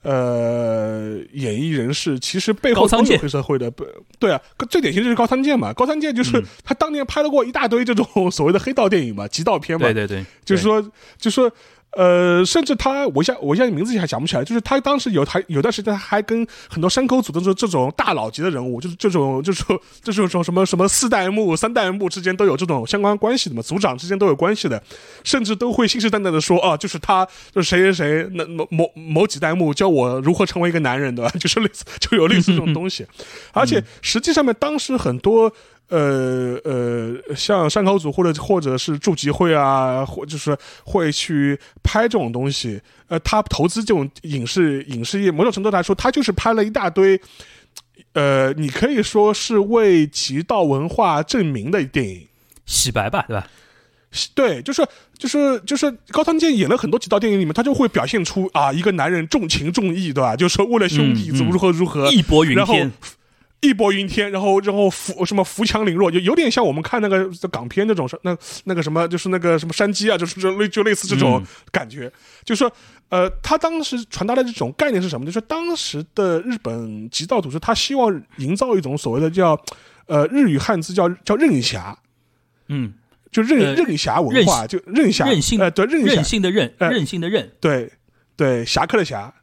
[0.03, 3.85] 呃，演艺人士其实背后都有高仓健黑社会的，不
[4.18, 5.74] 对啊，最典型就是高仓健嘛。
[5.74, 10.81] 高仓健就是、嗯他当年拍了过一大堆这种 所谓的黑道电影嘛，极道片嘛，对对对，就是说，
[11.18, 11.53] 就是说，
[11.92, 24.81] 呃，甚至他，我现在我现在名字还想不起来，就是他当时有还有段时间还跟很多山口组的这这种大佬级的人物，就是这种就是说这种什么什么四代目、三代目之间都有这种相关关系的嘛，组长之间都有关系的，
[25.24, 31.31] 甚至都会信誓旦旦的说啊，就是他就是谁谁谁那某某某几代目教我如何成为一个男人，对吧？
[31.40, 33.05] 就是类似就有类似这种东西，
[33.53, 35.53] 而且实际上面当时很多。
[35.90, 42.81] 呃呃，像山口组或者或者是筑集会啊，或就是会去拍这种东西。
[43.09, 47.20] 呃，他投资这种影视影视业，某种程度来说，他就是拍了一大堆，
[48.12, 52.26] 呃，你可以说是为极道文化证明的电影。
[52.66, 53.46] 洗白吧，对吧？
[54.35, 54.87] 对，就是
[55.18, 60.37] 就是就是高仓健演了很多极道电影里面，他就会表现出啊，一个男人重情重义，对吧？
[60.37, 62.92] 就是说为了兄弟如何如何，义薄云然后天，
[63.61, 71.46] 义薄云天，然后然后扶什么扶强凌弱，就有点像我们看那个港片那种那那个什么，就是那个什么山鸡啊，就是就类就类似这种嗯。
[71.70, 72.11] 感觉，
[72.44, 72.73] 就是说。
[73.11, 75.27] 呃，他当时传达的这种概念是什么？
[75.27, 79.61] 就是当时的日本极道组织，他希望营造一种所谓的叫，
[80.07, 81.99] 呃，日语汉字叫叫任侠，
[82.68, 82.94] 嗯，
[83.33, 87.90] 就任、呃任侠文化，就任侠任性呃，对任性的任，呃任性的任，对
[88.37, 89.39] 对，侠客的侠，嗯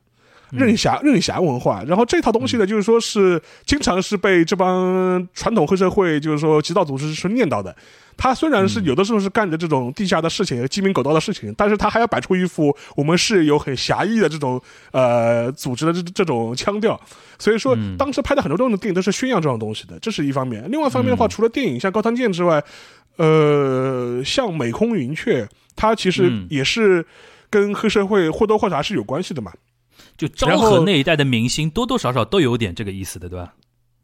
[0.52, 1.84] 任侠任侠文化。
[1.88, 7.76] 然后这套东西呢，就是说是经常是被这帮传统黑社会，就是说极道组织是念叨的。
[8.20, 14.60] 他虽然嗯是有的时候是干着这种地下的事情、鸡鸣狗盗的事情，但是他还要摆出一副我们是有很侠义的这种
[14.92, 17.00] 呃组织的这这种腔调。
[17.38, 20.66] 所以说，嗯当时拍的很多这种电影都是宣扬这种东西的，这是一方面。
[20.72, 22.64] 另外一方面的话，嗯除了电影像高仓健之外，
[23.18, 27.06] 呃，像美空云雀，它其实嗯也是
[27.52, 29.52] 跟黑社会或多或少是有关系的嘛。
[30.18, 33.54] 就昭和那一代的明星多多少少都有点这个意思的，对吧？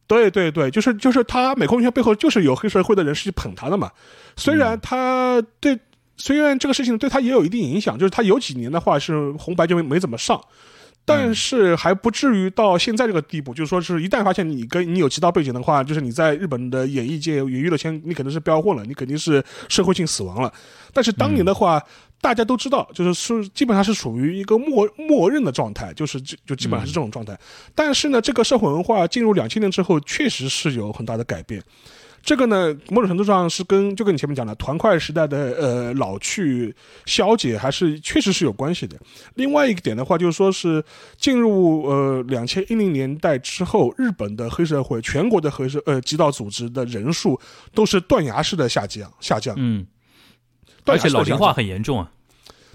[0.06, 3.90] 对对对，就是就是他美空云雀背后就是有黑社会的人是去捧他的嘛。
[4.38, 5.80] 虽然他对，
[6.18, 10.40] 虽然这个事情对他也有一定影响，就是他有几年的话是红白就没没怎么上。
[11.06, 20.54] 但是还不至于到现在这个地步，就是说是一旦发现你跟你有其他背景的话，就是你在日本的演艺界、演娱乐圈，你肯定是标混了，你肯定是社会性死亡了。
[20.94, 21.82] 但是当年的话，
[22.24, 27.38] 大家都知道，就是是基本上是属于一个默默认的状态，就是就就基本上是这种状态。
[27.76, 31.62] 但是呢，这个社会文化进入两千年之后，确实是有很大的改变。
[32.24, 36.74] 这个呢，某种程度上是跟就跟你前面讲的团块时代的呃老去
[37.06, 38.98] 消解，还是确实是有关系的。
[39.36, 40.82] 另外一个点的话，就是说是
[41.18, 47.38] 进入呃两千一零年代之后，日本的黑社会、全国的黑社呃极道组织的人数
[47.74, 49.93] 都是断崖式的下降下降，嗯，断
[50.86, 52.12] 而且老龄化很严重啊。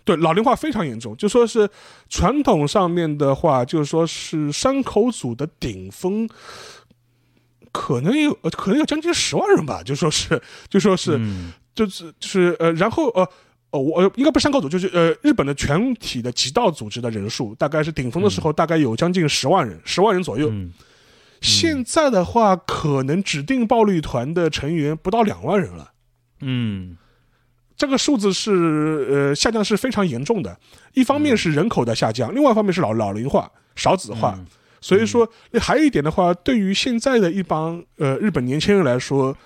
[0.05, 1.17] 对，老龄化非常严重。
[1.17, 1.69] 就说是
[2.09, 6.29] 传统上面的话，就是说是山口组的顶峰，
[7.73, 9.83] 可能有呃可能有将近十万人吧。
[9.83, 13.29] 就说是就说是、嗯就是就是呃，然后呃。
[13.71, 20.49] 哦，我呃应该不是山口组，就是呃，日本的全体的极道组织的人数，大概是顶峰的时候，大概有将近十万人，十万人左右。
[20.51, 20.73] 嗯，
[21.43, 25.93] 现在的话，可能指定暴力团的成员不到两万人了。
[26.41, 26.97] 嗯
[27.79, 30.55] 这个数字是呃下降是非常严重的，
[30.93, 34.35] 一方面是人口的下降，另外一方面是老老龄化、少子化。
[34.37, 34.45] 嗯
[34.81, 35.29] 所以说，
[35.61, 39.37] 还有一点的话，对于现在的一帮呃日本年轻人来说，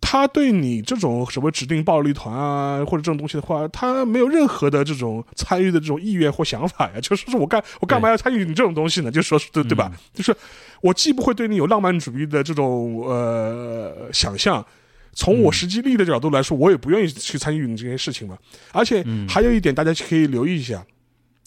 [0.00, 6.94] 他对你这种什么指定暴力团啊或者这种东西的话，他没有任何的这种参与的这种意愿或想法呀。
[7.00, 9.10] 就是说我干我干嘛要参与你这种东西呢？
[9.12, 9.92] 就说是对对吧？
[10.12, 10.34] 就是
[10.80, 14.66] 我既不会对你有浪漫主义的这种呃想象。
[15.12, 18.38] 从我实际利益的角度来说，我也不愿意去参与你这些事情嘛。
[18.72, 20.84] 而且还有一点，大家可以留意一下，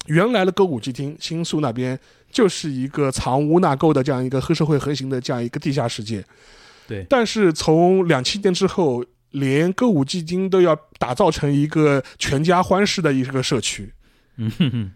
[0.08, 1.98] 原来的歌舞伎町新宿那边
[2.32, 6.24] 就是一个藏污纳垢的这样一个黑社会横行的这样一个地下世界。
[6.88, 13.92] 对，但是从两七年之后，连歌舞伎町都要打造成一个全家欢式的一个社区。
[14.36, 14.92] 嗯哼哼，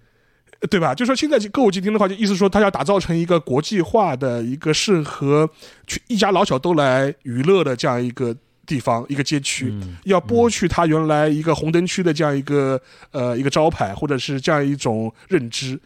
[0.70, 0.94] 对吧？
[0.94, 5.50] 就说现在歌舞伎町的话，就意思说它要打造成一个国际化的一个适合
[5.86, 8.36] 去一家老小都来娱乐的这样一个
[8.68, 9.70] 地方，一个街区。
[9.72, 12.80] 嗯要剥去它原来一个红灯区的这样一个
[13.12, 15.80] 呃一个招牌，或者是这样一种认知。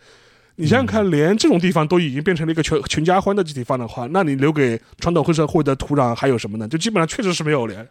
[0.57, 6.67] 你想想看，连这种地方都已经变成了一个全全家欢的地方的话，那你留给传统黑社会的土壤还有什么呢？
[6.67, 7.87] 就基本上确实是没有了。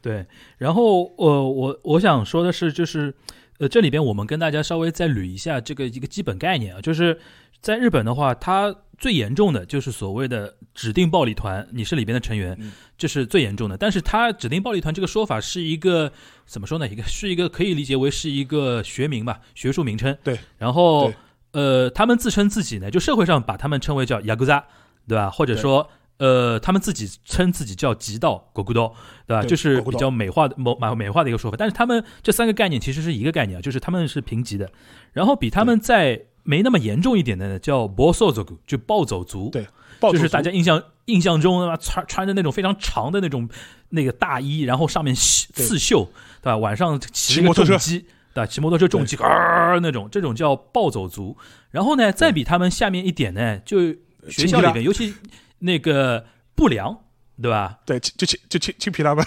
[0.00, 0.26] 对，
[0.58, 3.12] 然后呃，我我想说的是，就是
[3.58, 7.18] 呃，这里边我们跟大家稍微再捋一下这个一个基本概念啊，就是
[7.60, 12.56] 在日本的话，它最严重的就是所谓的指定暴力团，你是里边的成员，
[12.96, 13.76] 这是最严重的。
[13.76, 16.12] 但是他指定暴力团这个说法是一个
[16.46, 16.86] 怎么说呢？
[16.86, 20.16] 一个是一个可以理解为是一个学名吧，学术名称。
[20.22, 21.12] 对，然后
[21.50, 24.64] 呃，他们自称自己呢，就社会上把他们称为叫雅古扎，
[25.08, 25.28] 对吧？
[25.28, 25.90] 或者说。
[26.18, 28.94] 呃，他们自己称自己叫极道国古道，
[29.26, 29.42] 对吧？
[29.42, 31.56] 就是比较美化的、美美化的一个说法。
[31.58, 34.70] 但是他们这三个概念其实是一个概念啊，就是他们是平级的。
[35.12, 39.50] 然后比他们再没那么严重一点的呢，叫暴走族，就暴走族。
[39.50, 39.66] 对，
[40.00, 43.48] 就是大家印象印象中穿穿着那种非常长的那种
[43.90, 46.04] 那个大衣，然后上面刺绣，
[46.40, 46.56] 对吧？
[46.56, 48.46] 晚上骑摩托车，对吧？
[48.46, 51.36] 骑摩托车重机啊那种，这种叫暴走族。
[51.70, 53.92] 然后呢，再比他们下面一点呢，就
[54.28, 55.14] 学校里面，尤其。
[55.64, 56.26] 那个
[56.56, 57.04] 不良，
[57.40, 57.78] 对吧？
[57.86, 59.24] 对，就就就青青皮拉吧。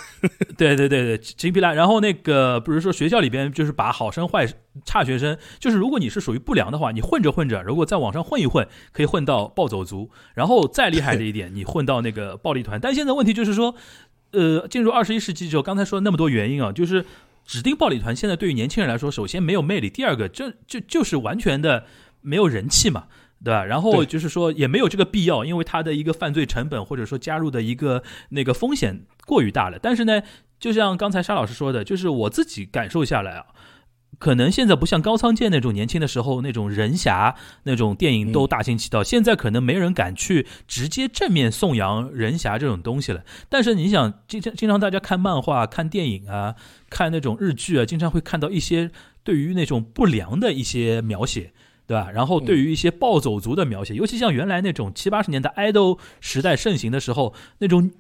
[0.57, 1.73] 对对对对，青皮拉。
[1.73, 4.47] 然后那个，比如说学校里边，就是把好生坏
[4.85, 10.11] 差学生，就是如果你是属于不良的话，你混着混着，如果在网上混一混，可以混到暴走族。
[10.33, 12.79] 然后再厉害的一点， 你混到那个暴力团。
[12.79, 13.75] 但现在问题就是说，
[14.31, 17.03] 呃，进入二十一世纪之后，刚才说那么多原因啊，就是
[17.45, 21.85] 指定暴力团现在对于年轻人来说，首先没有魅力，第二个就就就是完全的
[22.21, 23.07] 没有人气嘛。
[23.43, 23.63] 对吧？
[23.63, 29.77] 然后就是说也没有这个必要，因为他的一个犯罪成本或者说加入的一个那个风险过于大了。
[29.79, 30.21] 但是呢，
[30.59, 33.45] 就像刚才沙老师说的，就是我自己感受下来啊，
[34.17, 43.23] 可能现在不像高仓健那种年轻的时候那种人侠那种电影都大行其道，现在可能没人敢去直接正面颂扬人侠这种东西了。
[43.49, 46.55] 但是你想，经常经常大家看漫画、看电影啊、
[46.89, 48.89] 看那种日剧啊，经常会看到一些
[49.23, 51.51] 对于那种不良的一些描写。
[51.87, 52.09] 对吧？
[52.11, 57.91] 然后对于一些暴走族的描写，尤其像原来那种七八十年代爱豆时代盛行的时候，那种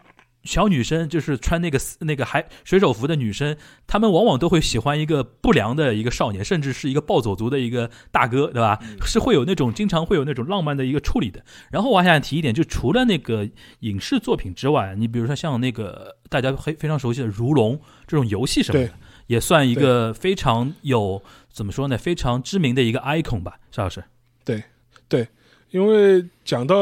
[0.43, 8.79] 小女生就是穿那个那个海水手服的女生，她们往往都会喜欢一个不良的一个少年，甚至是一个暴走族的一个大哥，对吧？
[9.05, 11.43] 是会有那种经常会有那种浪漫的一个处理的。
[11.71, 18.93] 然后我还想提一点，就除了那个影视作品之外，你比如说像那个大家非非常熟悉的《如龙》这种游戏什么的，
[19.25, 21.21] 也算一个非常有。
[21.55, 21.97] 怎么说呢？
[21.97, 24.03] 非常知名的一个 icon 吧，邵老师。
[24.43, 24.61] 对，
[25.07, 25.25] 对，
[25.71, 26.75] 因为讲到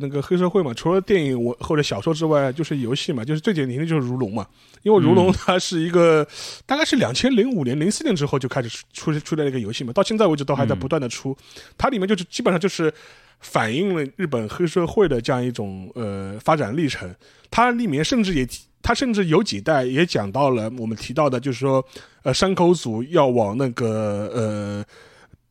[0.00, 4.46] 那个黑社会嘛，除了电影我或者小说之外，就是游戏嘛，就是最典型的就是《如龙》嘛。
[4.84, 6.24] 因为《如龙》 它是一个
[6.64, 11.36] 大概是两千零五年、零四年之后就开始出出来一个游戏嘛，到现在为止都还在不断的出。
[11.76, 12.94] 它里面就是基本上就是
[13.40, 17.12] 反映了日本黑社会的这样一种呃发展历程。
[17.50, 18.46] 它里面甚至也。
[18.82, 21.84] 他甚至有几代也讲到了我们提到的，就是说，
[22.22, 24.84] 呃，山口组要往那个呃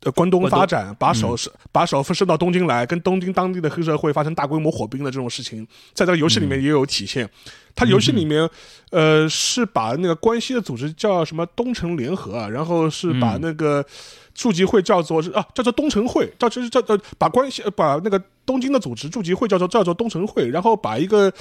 [0.03, 7.29] 呃关东发展，把手是把手伸到东京来，跟东京当地的黑社会发生大规模火并的这种事情，在这个游戏里面也有体现。
[7.75, 8.49] 他游戏里面，
[8.89, 13.85] 呃，是把那个关西的组织叫什么东城联合啊，然后是把那个
[14.33, 21.31] 驻集会叫做是啊叫做东城会，叫就是叫呃把关系把那个东京的组织驻集会叫做叫做东城会，然后把一个。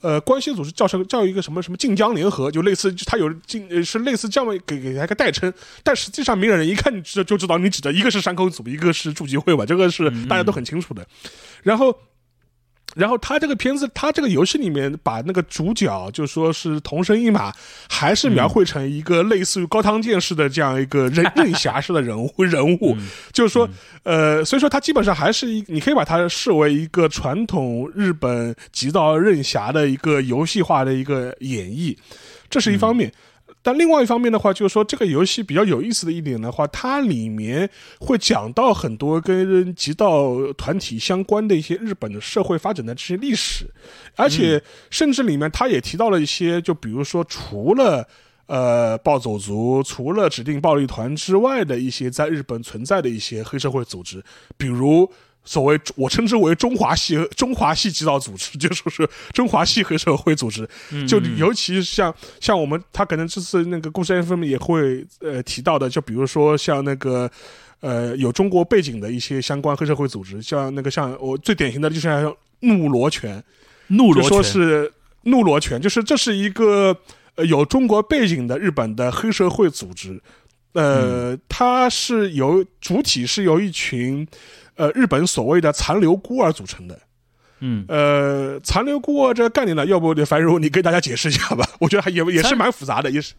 [0.00, 5.50] 呃，关系组织叫成叫一个什么什么晋江联合，就类似，他有晋是类似这样给给他一个代称，
[5.82, 11.06] 但实际上明眼人一看就就知道你指的一个是山口组，一个是驻集会吧，这个是大家都很清楚的。
[11.62, 11.96] 然后。
[12.94, 17.52] 然后他这个片子，他这个游戏里面把那个主角就说是同生一马，
[17.88, 22.96] 还是描绘成一个类似于高汤剑士的这样一个任任侠式的人物 人物，
[23.32, 23.68] 就是说，
[24.04, 31.96] 呃，所以说他基本上还是一，你可以把它视为一个传统日本极道任侠的一个游戏化的一个演绎，
[32.48, 33.12] 这是一方面。
[33.64, 43.64] 但另外一方面的话，就是说这个游戏比较有意思的一点的话，它里面会讲到很多跟极道团体相关的一些日本的社会发展的这些历史，
[44.16, 48.06] 而且甚至里面它也提到了一些，就比如说除了
[48.46, 54.22] 呃暴走族、除了指定暴力团之外的一些在日本存在的一些黑社会组织，
[54.58, 55.10] 比如。
[55.44, 60.66] 所谓我称之为中华系中华系极道组织，就说是中华系黑社会组织，
[61.06, 67.30] 就尤其像像我们他可能这次那个故事 FM 也会呃提到的，就比如说像那个
[67.80, 73.44] 呃有中国背景的一些相关黑社会组织，像那个像我最典型的就是像怒罗拳，
[73.88, 74.90] 怒罗说是
[75.24, 76.96] 怒罗拳，就是这是一个
[77.34, 80.18] 呃有中国背景的日本的黑社会组织，
[80.72, 84.26] 呃，它是由主体是由一群。
[84.76, 86.98] 呃，日本所谓的残留孤儿组成的，
[87.60, 91.64] 嗯，呃，残留孤儿这个概念呢，要不樊如你给大家解释一下吧？
[91.80, 93.34] 我觉得还也也是蛮复杂的，也是。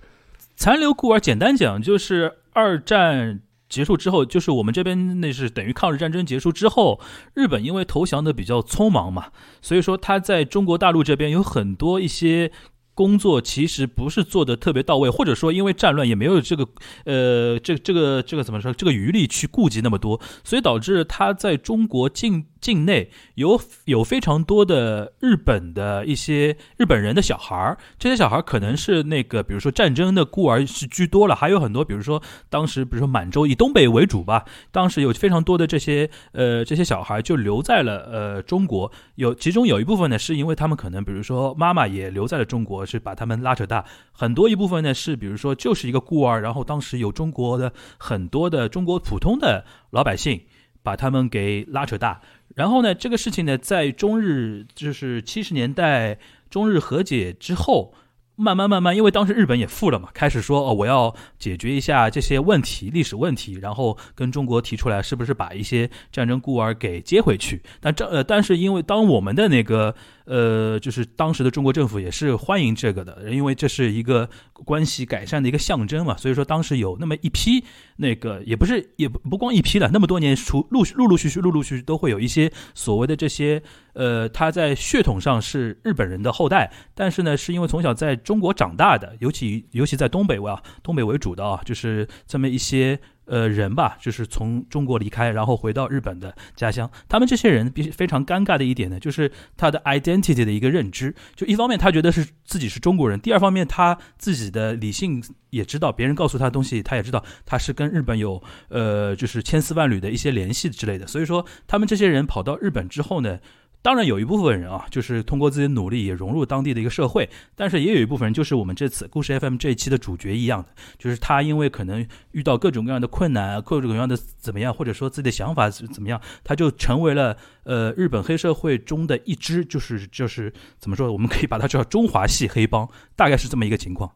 [0.55, 6.99] 残留孤儿简单讲就是二战结束之后，就是我们这边那是等于抗日战争结束之后，
[7.33, 9.27] 日本因为投降的比较匆忙嘛，
[9.61, 12.51] 所以说他在中国大陆这边有很多一些。
[12.95, 16.65] 工作其实不是做的特别到位，或者说因为战乱也没有这个，
[17.03, 42.84] 呃，这这个这个怎么说，这个余力去顾及那么多，所以导致他在中国境境内有有非常多的日本的一些日本人的小孩儿，这些小孩儿可能是那个，比如说战争的孤儿是居多了，还有很多，比如说当时比如说满洲以东北为主吧，当时有非常多的这些呃这些小孩就留在了呃中国，有其中有一部分呢是因为他们可能比如说妈妈也留在了中国。
[42.85, 50.41] 是把他们拉扯大，很多一部分呢是，比如说就是一个孤儿，然后当时有中国的很多的中国普通的老百姓
[50.83, 52.21] 把他们给拉扯大，
[52.55, 56.19] 然后呢，这个事情呢，在中日就是七十年代
[56.49, 57.93] 中日和解之后。
[58.37, 67.63] 慢慢慢慢，因为当时日本也富了嘛，开始说哦，我要解决一下这些问题、历史问题，然后跟中国提出来，是不是把一些战争孤儿给接回去？
[67.79, 69.95] 但这呃，但是因为当我们的那个
[70.25, 77.63] 呃，就是当时的中国政府也是欢迎这个的，因为这是一个关系改善的一个象征嘛，所以说当时有那么一批
[77.97, 83.61] 那个也不是也不不光一批了，那么多年，出陆陆陆续续、陆陆续续都会有一些所谓的这些。
[83.93, 92.99] 呃，他在血统上是日本人的后代，但是呢，是因为从小在中国长大的，尤其尤其在东北啊，东北为主的啊，就是这么一些。
[93.25, 96.89] 呃，人吧，就是从中国离开，然后回到日本的家乡。
[97.09, 101.13] 他们这些人必非常尴尬的一点呢，就是他的 identity 的一个认知。
[101.35, 111.07] 就一方面他觉得是自己是中国人，第二方面他自己的理性也知道，别人告诉他的东西，他也知道他是跟日本有呃，就是千丝万缕的一些联系之类的。
[111.07, 113.39] 所以说，他们这些人跑到日本之后呢。
[113.85, 134.11] 当然有一部分人啊，就是通过自己的努力也融入当地的一个社会，但是也有一部分人，就是我们这次故事 FM 这一期的主角一样的，就是他因为可能遇到各种各样的困难，各种各样的怎么样，或者说自己的想法是怎么样，他就成为了呃日本黑社会中的一支，就是就是怎么说，我们可以把它叫中华系黑帮，大概是这么一个情况。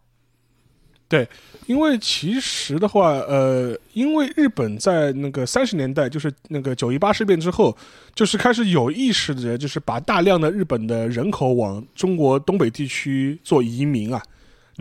[1.09, 1.27] 对，
[1.65, 7.75] 因为其实的话，呃，因为日本在那个三十年代，就是那个九一八事变之后，
[8.13, 14.21] 就是开始有意识的，就是把大量的日本的人口往中国东北地区做移民啊，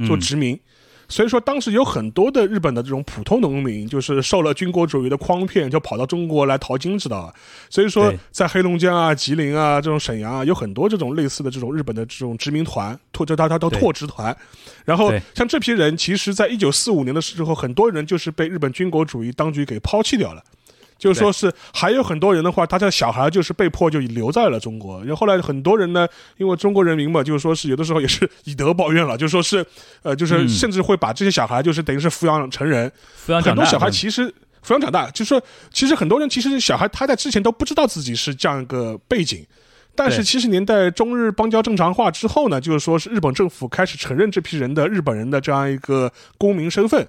[0.07, 0.57] 做殖民。
[1.09, 7.35] 所以说，当时有很多的日本的这种普通农民，就是受了军国主义的诓骗，就跑到中国来淘金，知道吧？
[7.71, 14.37] 所以说，在黑龙江啊、吉林啊、这种沈阳啊，有很多这种类似的这种日本的这种殖民团，拓就他他叫拓殖团。
[14.85, 20.43] 然后，像这批人，其实在一九四五年的时候，很多人就是被日本军国主义当局给抛弃掉了。
[20.99, 24.99] 就是说是还有很多人的话，他的小孩就是被迫就留在了中国。
[25.01, 26.07] 然后后来很多人呢，
[26.39, 29.65] 因为中国人民嘛，就是说是有的时候也是以德报怨了，就说是，
[30.03, 32.91] 呃，就是甚至会把这些小孩就是等于是抚养成人。
[33.25, 34.27] 抚养很多小孩其实
[34.67, 35.41] 抚养长大，就是说
[35.73, 39.47] 其实很多人其实小孩他在之前都不知道自己是这样一个背景，
[39.95, 47.07] 但是七十年代中日邦交正常化之后呢，就是说是日本政府开始承认这批人的日本人的这样一个公民身份。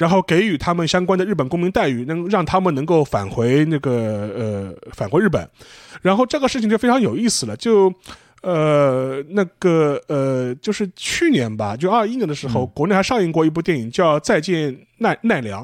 [0.00, 3.92] 然后给予他们相关的日本公民待遇，能让他们能够返回那个
[4.34, 5.46] 呃返回日本，
[6.00, 7.92] 然后这个事情就非常有意思了，就
[8.40, 15.62] 呃那个呃就是去年吧，就二一年的时候，国内还上映过一部电影叫《再见奈奈良》，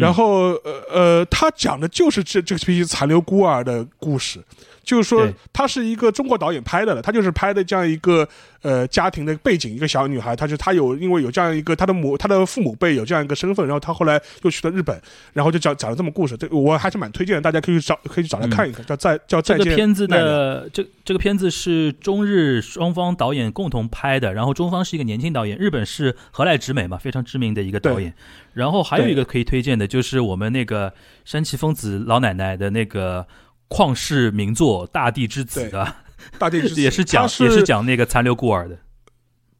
[0.00, 4.40] 然后呃呃他讲的就是这这批残留孤儿的故事。
[4.84, 8.28] 就是说，他是一个中国导演拍的了，他就是拍的这样一个
[8.62, 15.00] 呃家庭的背景，一个小女孩，她就她有因为有这样一个她的母她的父母辈有这样一个身份，然后她后来又去了日本，
[15.32, 19.64] 然后就讲讲了这么故事，这我还是蛮推荐的，大家可以找可以找来看一看，叫再叫再见。
[19.64, 28.14] 这个片子的这这个片子是中日双方导演共同拍的，然后中方是一个年轻导演，日本是河濑直美嘛，非常知名的一个导演，
[28.52, 30.92] 然后还有一个可以推荐的就是我们那个
[31.24, 33.26] 山崎丰子老奶奶的那个。
[33.68, 35.94] 旷世名作《大地之子》的，
[36.38, 38.78] 大地之子 也是讲也是讲那个残留孤儿的。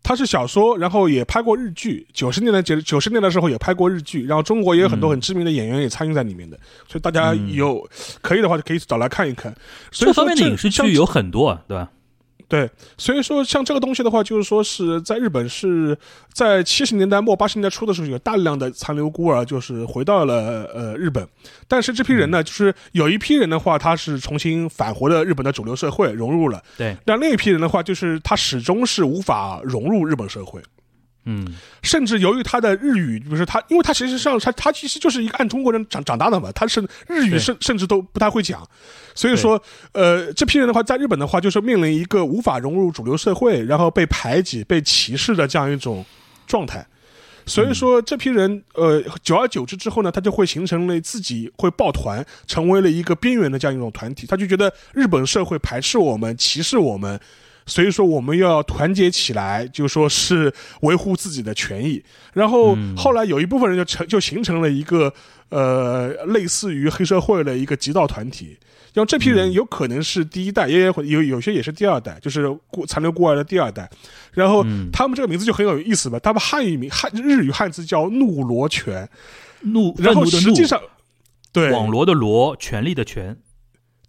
[0.07, 2.07] 他是小说，然后也拍过日剧。
[2.13, 6.59] 九十年代九九十年代的时候也拍过日剧，然后中国也有很多很知名的演员也参与在里面的。
[6.87, 7.89] 所以大家有
[8.21, 9.57] 可以的话就可以找来看一看。
[9.91, 11.91] 这方面的影视剧有很多，对吧？
[12.49, 15.97] 对，所以说像这个东西的话，就是说是在日本是
[16.33, 21.27] 在七十年代末八十年代初的时候，有大量的残留孤儿就是回到了呃日本，
[21.67, 26.63] 但是这批人呢，就是有一批人的话，他是重新返回了日本的主流社会，融入了。
[26.77, 30.61] 对，但另一批人的话，就是他始终是无法融入日本社会。
[31.27, 38.63] 嗯，甚至由于他的日语，就是他，因为他其实上他他其实就是一个按中国人长长大的嘛，他是日语甚甚至都不太会讲，
[39.15, 39.59] 所以说，
[39.93, 46.05] 呃，这批人的话，在日本的话，就是面临一个无法融入主流社会，然后被排挤、被歧视的这样一种
[46.47, 46.87] 状态。
[47.47, 54.27] 所以说这批人呃，久而久之之后呢，他就会形成了自己会抱团，成为了一个边缘的这样一种团体。
[54.27, 57.19] 他就觉得日本社会排斥我们，歧视我们。
[57.67, 60.53] 所以说我们要团结起来，就说是
[60.83, 62.03] 维护自己的权益。
[62.33, 65.13] 然后后来有一部分人就成就形成了一个
[65.49, 68.57] 呃类似于黑社会的一个极道团体。
[68.95, 73.91] 像这批人有可能是第一代，也有有有些也是第二代，就是过残留孤儿的第二代。
[74.31, 76.17] 然后他们这个名字就很有意思吧？
[76.21, 79.09] 他们汉语名汉日语汉字叫怒罗拳，
[79.63, 80.81] 怒然后实际上
[81.53, 83.37] 对网罗的罗，权力的权。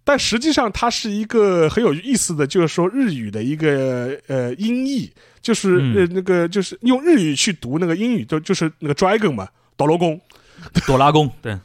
[0.08, 5.10] 但实际上，它是一个很有意思的，就是说日语的一个呃音译，
[5.42, 10.20] 就是呃那个就是用日语去读那个英语，就就是那个 dragon 嘛，哆罗宫，
[10.86, 11.58] 哆啦宫，对，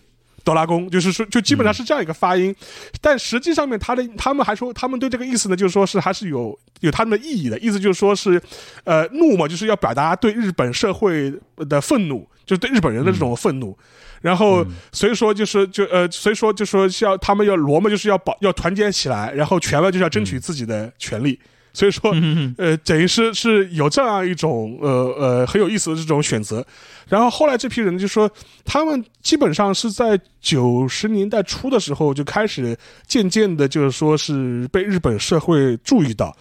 [0.44, 2.56] 哆啦宫，就是说就基本上是这样一个发音。
[3.00, 8.42] 但实际上面，他的他们还说，他们对这个意思呢，就是说是还是有有他们的意义的，意思就是说是
[8.84, 13.78] 呃怒嘛，就是要表达对日本社会的愤怒，就是对日本人的这种愤怒。
[14.22, 21.40] 然后，所以说就是就呃，所以说就说要他们要罗嘛，就是要保要团结起来，然后权嘛就是要争取自己的权利。
[21.74, 22.14] 所以说，
[22.58, 26.66] 呃，等于是是有这样一种呃呃很有意思的这种选择。
[27.08, 28.30] 然后后来这批人就说，
[28.66, 36.36] 他们基本上是在九十年代初的时候就开始渐渐的，就是说是被日本社会注意到，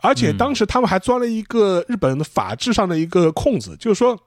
[0.00, 4.18] 而且当时他们还钻了一个日本的法制上的一个空子，就是说，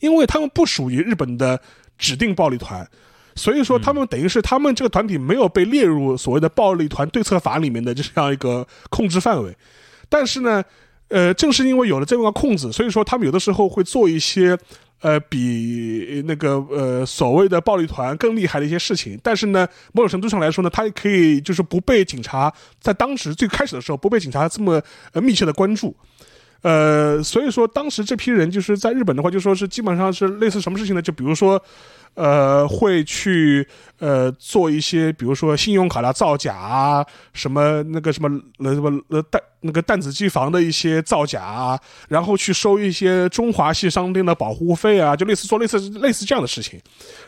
[0.00, 1.60] 因为他们不属于日本的。
[2.00, 2.88] 指定暴力团，
[3.40, 9.56] 所以说他们等于是他们这个团体没有被列入所谓的暴力团对策法里面的这样一个控制范围，
[10.10, 10.62] 但是呢，
[11.08, 14.58] 呃，正是因为有了这么个控制，所以说他们有的时候会做一些
[15.00, 24.82] 呃比那个呃所谓的暴力团更厉害的一些事情，但是呢，某种程度上来说呢，他也可以就是不被警察在当时最开始的时候不被警察这么
[25.12, 25.96] 呃密切的关注。
[26.62, 31.00] 呃，所以说当时这批人就是在日本的话，就说是基本上是类似什么事情呢？
[31.00, 31.58] 就比如说，
[32.14, 33.66] 呃，会去
[33.98, 46.80] 呃做一些，比如说信用卡的造假啊，什么那个什么呃什么呃弹那个弹子机房的一些造假啊，然后去收一些中华系商店的保护费啊，就类似做类似类似这样的事情。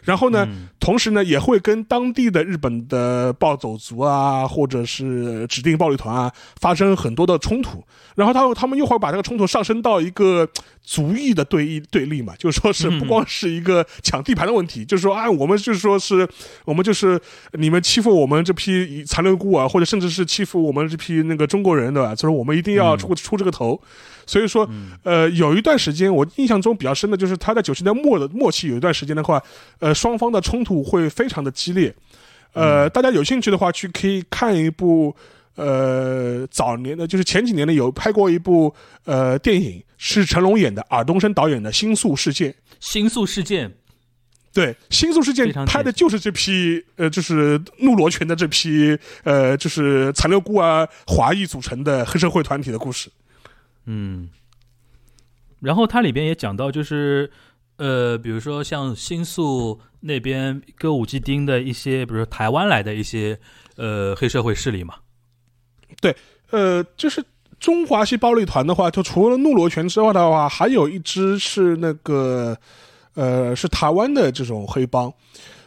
[0.03, 0.47] 然后呢，
[0.81, 7.85] 同时呢，也会跟当地的日本的暴走族啊，或者是指定暴力团啊，发生很多的冲突。
[8.15, 10.49] 然后他他们又会把这个冲突上升到一个
[10.83, 16.29] 族裔的对立对立嘛，就是说是不光是一个抢地盘的问题，就是说啊，我们就是说是
[16.65, 17.21] 我们就是
[17.53, 22.15] 你们欺负我们这批残留孤儿，或者甚至是欺负我们这批那个中国人，对吧？
[22.15, 23.81] 就是我们一定要出出这个头。
[24.27, 24.69] 所以说，
[25.03, 29.43] 呃，有一段时间我印象中比较深的就是他在九十年代末的末期有一段时间的话，
[29.81, 31.95] 呃，双方的冲突会非常的激烈。
[32.53, 35.15] 呃，大家有兴趣的话，去可以看一部。
[35.55, 42.51] 呃，早年的就是前几年呢，有拍过一部呃电影，是成龙演的，尔冬升导演的《新宿事件》。
[42.81, 43.71] 新宿事件，
[44.53, 53.11] 对，《新宿事件》拍的就是这批呃，就是怒罗拳的这批呃，就是残留孤儿华裔组成的黑社会团体的故事。
[53.87, 54.29] 嗯，
[55.61, 57.31] 然后它里边也讲到，就是
[57.77, 63.41] 呃，比如说像新宿那边歌舞伎町的一些，比如说台湾来的一些
[63.77, 64.97] 呃黑社会势力嘛。
[66.01, 66.15] 对，
[66.51, 67.25] 呃，就是
[67.59, 72.59] 中华系暴力团的话，就除了怒罗拳之外的话，还有一支是那个，
[73.15, 75.13] 呃，是台湾的这种黑帮，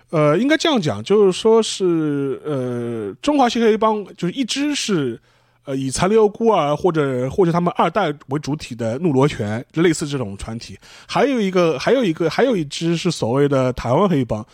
[0.10, 5.20] 呃，应该这样讲，就是说是，呃，中华系黑帮就是一支是，
[5.66, 10.78] 呃，以残留孤儿或者或者他们二代为主体的怒罗拳，类似这种团体，
[11.08, 14.46] 还有一个，还有一个，还有一支是所谓的台湾黑帮，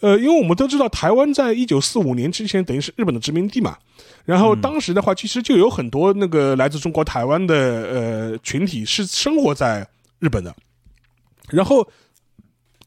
[0.00, 3.76] 呃，因为我们都知道，台湾在一九四五年之前等于是日本的殖民地嘛。
[4.24, 9.86] 然后当时的话，其实就有很多那个来自中国台湾的呃群体是生活在
[10.18, 10.54] 日本的。
[11.50, 11.86] 然后，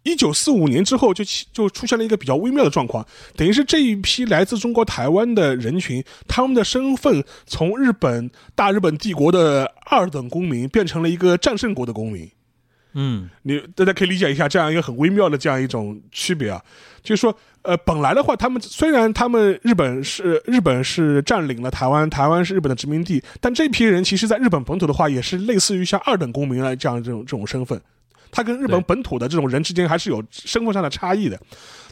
[0.08, 3.06] 一九四五年之后，就就出现了一个比较微妙的状况，
[3.36, 12.30] 等于是这一批来自中国台湾的人群，他们的身份从日本大日本帝国的二等公民变成了一个战胜国的公民。
[12.94, 16.64] 嗯，你大家可以理解一下这样一个很微妙的这样一种区别啊，
[17.04, 17.38] 就是说。
[17.64, 27.82] 呃，本来的话，他们虽然他们日本是日本是占领了台湾，台湾是日本的殖民地，但这批人其实在日本本土的话，也是类似于像二等公民啊这样这种这种身份，
[28.32, 31.40] 他跟日本本土的这种人之间还是有身份上的差异的。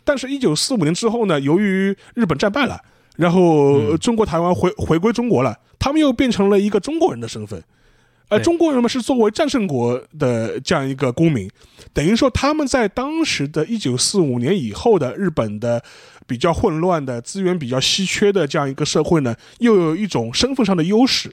[0.03, 2.79] 但是，一九四五年之后呢，由于日本战败了，
[3.15, 7.63] 然后中国台湾回回归中国了，他们又变成了一个中国人的身份。
[8.29, 11.47] 呃，中国人嘛是作为战胜国的这样一个公民，
[11.93, 15.83] 等于说他们在当时的一九四五年以后的日本的
[16.25, 21.31] 比较混乱的资源比较稀缺的这样一个社会呢，又有一种身份上的优势。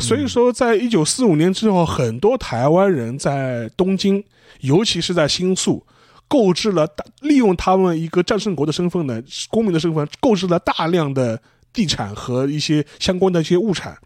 [0.00, 4.24] 所以说，在一九四五年之后，很多台湾人在东京，
[4.60, 5.86] 尤其是在新宿，
[6.26, 11.40] 购置了大，利用他们一个战胜国的身份呢，公民的身份，购置了大量的
[11.72, 13.96] 地产和一些相关的一些物产。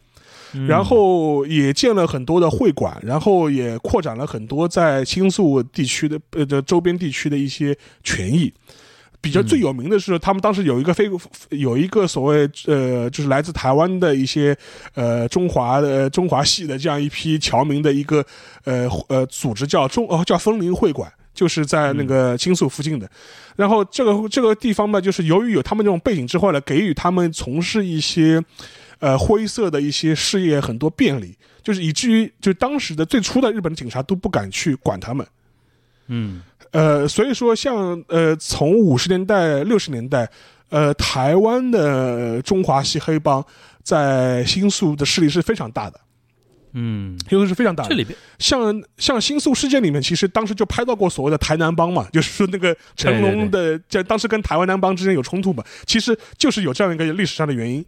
[0.68, 8.52] 然后也建了很多的会馆，然后也扩展了很多在新宿地区的呃的周边地区的一些权益。
[9.24, 11.10] 比较最有名的是，他们当时有一个非
[11.48, 14.54] 有一个所谓呃，就是来自台湾的一些
[14.94, 18.22] 呃中华的中华系的这样一批侨民的一个
[18.64, 23.10] 呃呃组织，叫中哦叫枫林会馆，就是在那个青宿附近的。
[23.56, 28.44] 然后这个这个地方呢，就是由于有他们这种背景之后呢，给予他们从事一些。
[29.00, 35.26] 呃，灰色的一些事业很多便利，就是以至于就当时的最初的日本警察都不敢去管他们。
[36.08, 36.42] 嗯，
[36.72, 40.30] 呃，所以说像呃，从五十年代、六十年代，
[40.68, 43.44] 呃，台湾的中华系黑帮
[43.82, 46.00] 在新宿的势力是非常大的。
[46.76, 47.90] 嗯，因为是非常大的。
[47.90, 57.84] 这里边像像新宿事件里面，其实当时就拍到过所谓的台南帮嘛， 就是说那个成龙的，在当时跟台湾南帮之间有冲突嘛，其实就是有这样一个历史上的原因。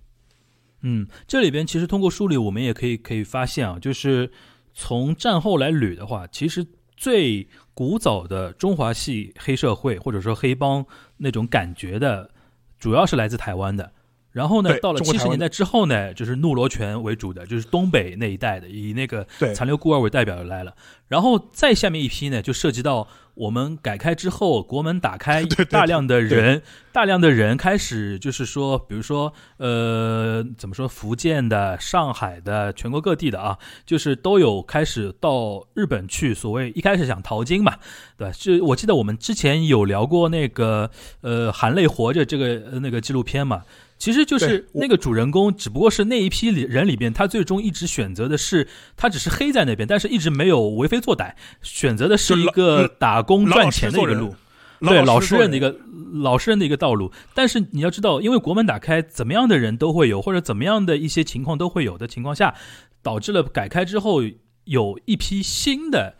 [0.82, 4.30] 嗯，这里边其实通过梳理，我们也可以可以发现啊，就是
[4.72, 6.64] 从战后来捋的话，其实
[6.96, 10.87] 最古早的中华系黑社会或者说黑帮
[11.18, 12.31] 那种感觉的，
[12.79, 13.93] 主要是来自台湾的。
[14.33, 20.74] 然后呢，到了七十年代之后呢，就是怒罗拳为主的，就是东北那一带的，以那个残留孤儿为代表的来了。
[21.07, 23.07] 然后再下面一批呢，就涉及到
[23.37, 37.76] 我们改开之后，国门打开， 大量的人，大量的人开始就是说，比如说呃，怎么说，福建的、上海的、全国各地的啊，就是都有开始到日本去，所谓一开始想淘金嘛，
[38.16, 38.34] 对吧？
[38.37, 43.62] 就我记得我们之前有聊过那个呃，含泪活着这个那个纪录片嘛。
[43.99, 51.32] 其实就是那个主人公，只不过是那一批里人里边，他最终一直选择的是，他只是黑在那边，但是一直没有为非作歹，
[51.62, 54.34] 选择的是一个打工赚钱的一个路，
[54.80, 55.76] 对老实人的一个
[56.12, 57.11] 老实人的一个道路。
[57.34, 62.55] 但是你要知道，因为国门打开，怎么样的人都会有，或者怎么样的一些情况都会有的情况下，
[63.03, 64.22] 导致了改开之后
[64.64, 66.16] 有一批新的。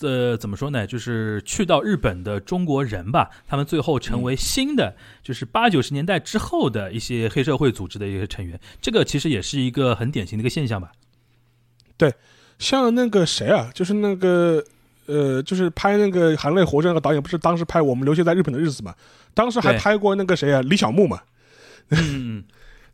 [0.00, 0.86] 呃，怎么说呢？
[0.86, 8.58] 就是去到日本的中国人吧，他们最后成为新的，就是八九十年代之后的一些黑社会组织的一些成员。
[8.80, 10.92] 这个其实也是一个很典型的一个现象吧。
[11.96, 12.14] 对，
[12.58, 14.64] 像那个谁啊，就是那个
[15.06, 18.94] 呃，就是拍那个《含泪活着》那个导演，不是当时拍《我们留学在日本的日子》嘛？
[19.34, 21.20] 当时还拍过那个谁啊，李小牧嘛。
[21.90, 22.44] 嗯，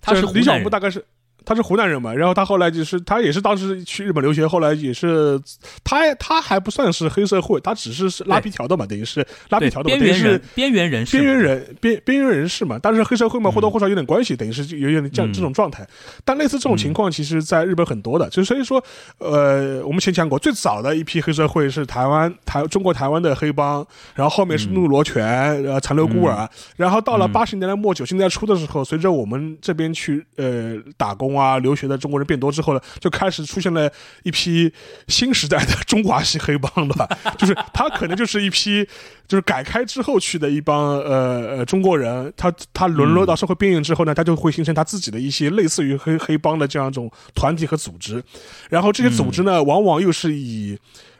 [0.00, 1.04] 他是 李小牧，大概是。
[1.46, 5.40] 他是湖南人嘛，然后他后来就是他也是当时去日本留学，后来也是
[5.84, 15.86] 他他还不算是黑社会，他只是是拉皮条的嘛，等于是拉皮条的，等于是边缘人边缘人边边缘人士嘛，但是黑社会嘛或多或少有点关系，等于是有点这样这种状态。
[16.24, 18.82] 但类似这种情况，其实在日本很多的，就所以说，
[19.18, 23.86] 呃，我们前讲过，最早的一批黑社会是台湾台中国台湾的黑帮，
[24.16, 25.24] 然后后面是怒罗拳，
[25.62, 31.35] 呃，残留孤儿，然后到了八十年代末九十年代初的时候，随着我们这边去呃打工。
[31.36, 33.90] 啊，留学的中国人变多之后呢，就开始出现了
[34.22, 34.72] 一批
[35.08, 37.08] 新时代的中华系黑帮，对吧？
[37.38, 38.84] 就是他可能就是一批，
[39.28, 48.22] 就是改开之后去的一帮呃呃中国人，他他沦落到社会边缘之后呢，他就会形成他自己的一些类似于黑黑帮的这样一种团体和组织，
[48.70, 50.78] 然后这些组织呢，往往又是以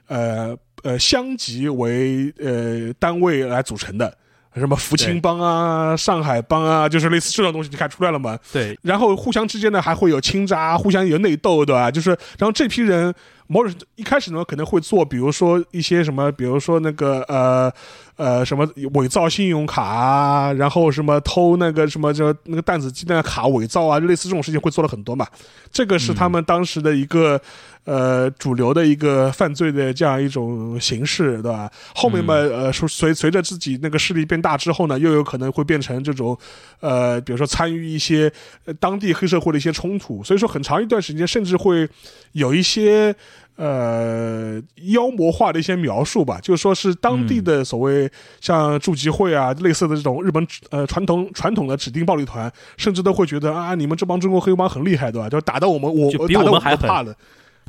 [0.09, 4.17] 呃呃乡级为呃单位来组成的。
[4.61, 8.39] 什么福清帮啊、上海帮啊，就是类似这种东西，你看出来了吗？
[8.53, 8.79] 对。
[8.83, 11.91] 然后互相之间呢，还会有倾轧，互相有内斗，对吧？
[11.91, 13.15] 就是，然后这批人，
[13.47, 17.73] 某种一开始呢，可能会做，比如说一些什么，比如说那个呃。
[18.17, 25.27] 呃，什么伪造信用卡啊，然后什么偷那个什么就那个弹子鸡蛋卡伪造啊，类似这种事情会做了很多嘛。
[25.71, 27.39] 这个是他们当时的一个
[27.85, 31.71] 呃主流的一个犯罪的这样一种形式，对吧？
[31.95, 36.35] 后面嘛，呃，随随着自己那个势力变大之后呢，又有可能会变成这种
[36.81, 38.33] 呃，比如说参与一些
[38.81, 40.25] 当地黑社会的一些冲突。
[40.25, 41.87] 所以说，很长一段时间，甚至会
[42.33, 43.15] 有一些。
[43.57, 55.29] 呃，妖魔化的一些描述吧，就是说是当地的所谓像驻集会啊，类似的这种日本呃传统传统的指定暴力团，甚至都会觉得啊，你们这帮中国黑帮很厉害，对吧？
[55.29, 57.15] 就打的我们我比我们还怕了，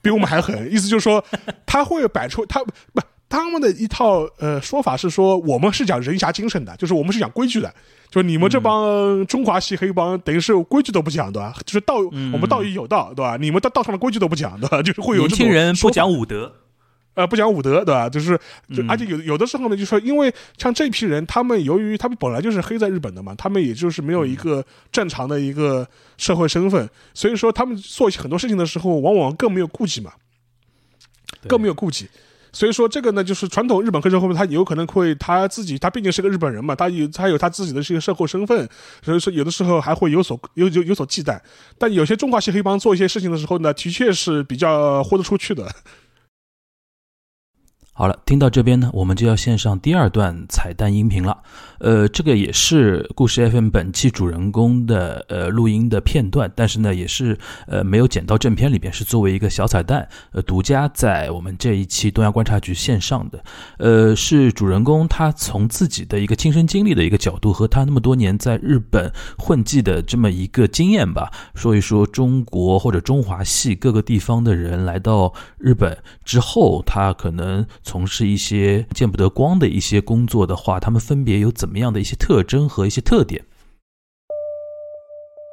[0.02, 0.72] 比我们还狠。
[0.72, 1.24] 意思就是说，
[1.66, 7.74] 他会摆出他不他们的一套呃说法是说，我们是讲人侠精神的，就是我们是讲规矩的。
[8.10, 11.54] 就你们这帮中华系黑帮，等于是规矩都不讲，对吧？
[11.66, 11.96] 就是道，
[12.32, 13.36] 我们道义有道，对吧？
[13.36, 14.82] 你们道道上的规矩都不讲，对吧？
[14.82, 16.54] 就是会有年轻人不讲武德，
[17.16, 18.08] 呃，不讲武德，对吧？
[18.08, 18.40] 就是，
[18.74, 25.86] 就而且有有的时候呢，就说，因为像这批人，他们由于他们本来就是黑在日本的嘛，他们也就是没有一个正常的一个
[26.18, 30.14] 社会身份，所以说他们做很多事情的时候，往往更没有顾忌嘛，
[31.46, 32.08] 更没有顾忌。
[32.58, 38.68] 所以说这个呢，就是传统日本黑社会，他有可能会他自己，他毕竟是个日本人嘛，他有他有他自己的这个社会身份，
[39.04, 41.40] 所以说有的时候还会有所有有有所忌惮。
[41.78, 45.72] 但有些中华系黑帮做一些事情的时候呢，的确是比较豁得出去的。
[48.00, 51.36] 好了，听到这边呢，我们就要献上第二段彩蛋音频了。
[51.80, 57.36] 呃，这个也是故事 FM 本期主人公的呃录音的片段，但是呢，也是
[57.66, 63.44] 呃没有剪到正片里边，是作为一个小彩蛋，呃，独家在我们这一期东亚观察局线上的。
[63.80, 77.66] 呃，是主人公他从自己的一个亲身经历的一个角度，和他那么多年在日本混迹的这么一个经验吧，说一说中国或者中华系各个地方的人来到日本之后，他可能。
[77.88, 83.46] 从事一些见不得光的一些工作的话，他们分别有怎么样的一些特征和一些特点？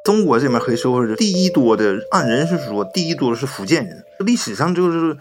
[0.04, 5.16] 中国这边黑社会是第一多的，按人是说第一多的是福建人，历史上就是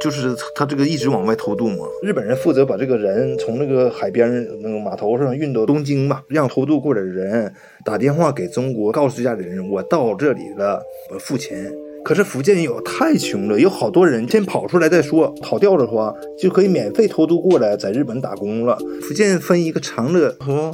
[0.00, 1.78] 就是他这个一直往外偷渡嘛。
[2.04, 4.30] 日本人负责把这个人从那个海边
[4.62, 7.52] 那个码头上运到东京嘛，让偷渡过来的人
[7.84, 10.80] 打电话给中国，告诉家里人我到这里了，
[11.12, 11.70] 我付钱。
[12.04, 18.76] 可是福建有太穷了，有好多人先跑出来再说，跑掉的话就可以免费偷渡过来，在日本打工了。
[19.00, 20.72] 福建分一个长乐和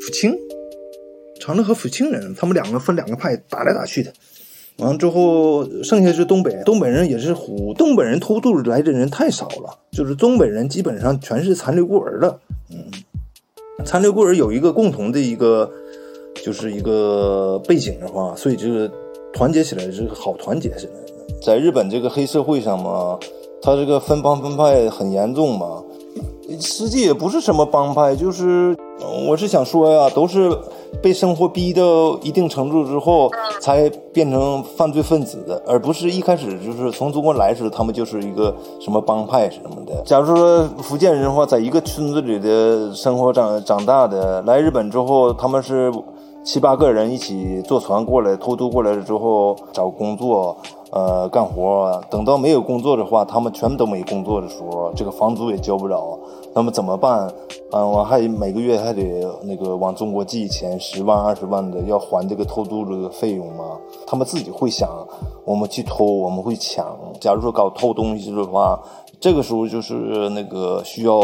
[0.00, 0.32] 福清，
[1.40, 4.12] 长乐和福清人，他们两个分两个派，打来打去的。
[4.78, 12.40] 完了之后，剩下是东北，东北人也是虎，东北人偷渡来的人太少了，就是东北人基本上全是残留孤儿了。
[12.70, 12.84] 嗯，
[13.84, 15.70] 残留孤儿有一个共同的一个，
[16.44, 18.90] 就是一个背景的话，所以这个。
[19.32, 20.92] 团结起来是好团结起来，
[21.42, 23.18] 在日本这个黑社会上嘛，
[23.62, 25.82] 他这个分帮分派很严重嘛。
[26.60, 28.76] 实际也不是什么帮派，就是
[29.28, 30.50] 我是想说呀，都是
[31.00, 40.02] 被生活逼到一定程度之后才变成犯罪分子的，而不是一开始就是从中国来时他们就是一个什么帮派什么的。
[40.04, 45.92] 假如说福建人的话，在一个村子里的生活长长大的，来日本之后他们是。
[46.42, 50.56] 七八个人一起坐船过来，偷渡过来了之后找工作，
[50.90, 52.02] 呃，干活。
[52.10, 56.18] 等到没有工作的话，他们全都没工作的时候，这个房租也交不了，
[56.54, 57.30] 那么怎么办？
[57.72, 63.76] 嗯，我还每个月还得那个往中国寄钱，十万二十万的要还这个偷渡这个费用吗？
[64.06, 64.88] 他们自己会想，
[65.44, 66.96] 我们去偷，我们会抢。
[67.20, 68.80] 假如说搞偷东西的话，
[69.20, 71.20] 这个时候就是那个需要。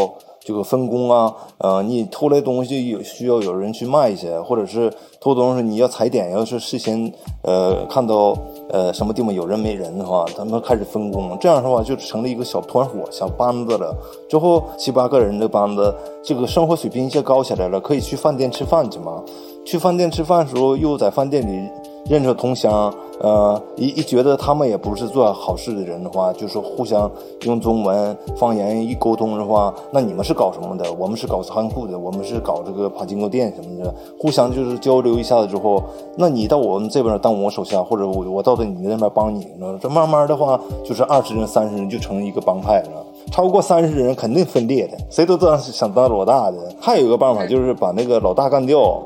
[0.47, 4.89] 这个分工啊，呃，你偷来东西有需要有人去卖去，或者是
[5.19, 8.33] 偷东西你要踩点，要是事先呃看到
[8.69, 13.93] 呃什么地方有人没人的话，他们开始分工，这样的话就成了一个小团伙、小班子了。
[14.29, 15.93] 之后七八个人的班子，
[16.23, 19.21] 这个生活水平一下高起来了，可以去饭店吃饭去嘛。
[19.65, 21.69] 去饭店吃饭的时候，又在饭店里。
[22.09, 27.09] 认识同乡，呃，一一觉得他们也不是做好事的人的话，就是互相
[27.41, 30.85] 用中文方言一沟通的话，那你们是搞什么的？
[30.93, 35.83] 我们是搞仓库的，我们是搞这个爬金钩店什么的，互相就是交流一下子之后，
[36.15, 39.45] 那你到我们这边当我手下，或者我我到你那边帮你，
[39.81, 46.57] 这慢慢的话就是二十人、三十人就成一个帮派了，超过三十人肯定分裂的，谁都当想当老大的。
[46.79, 49.03] 还有一个办法就是把那个老大干掉，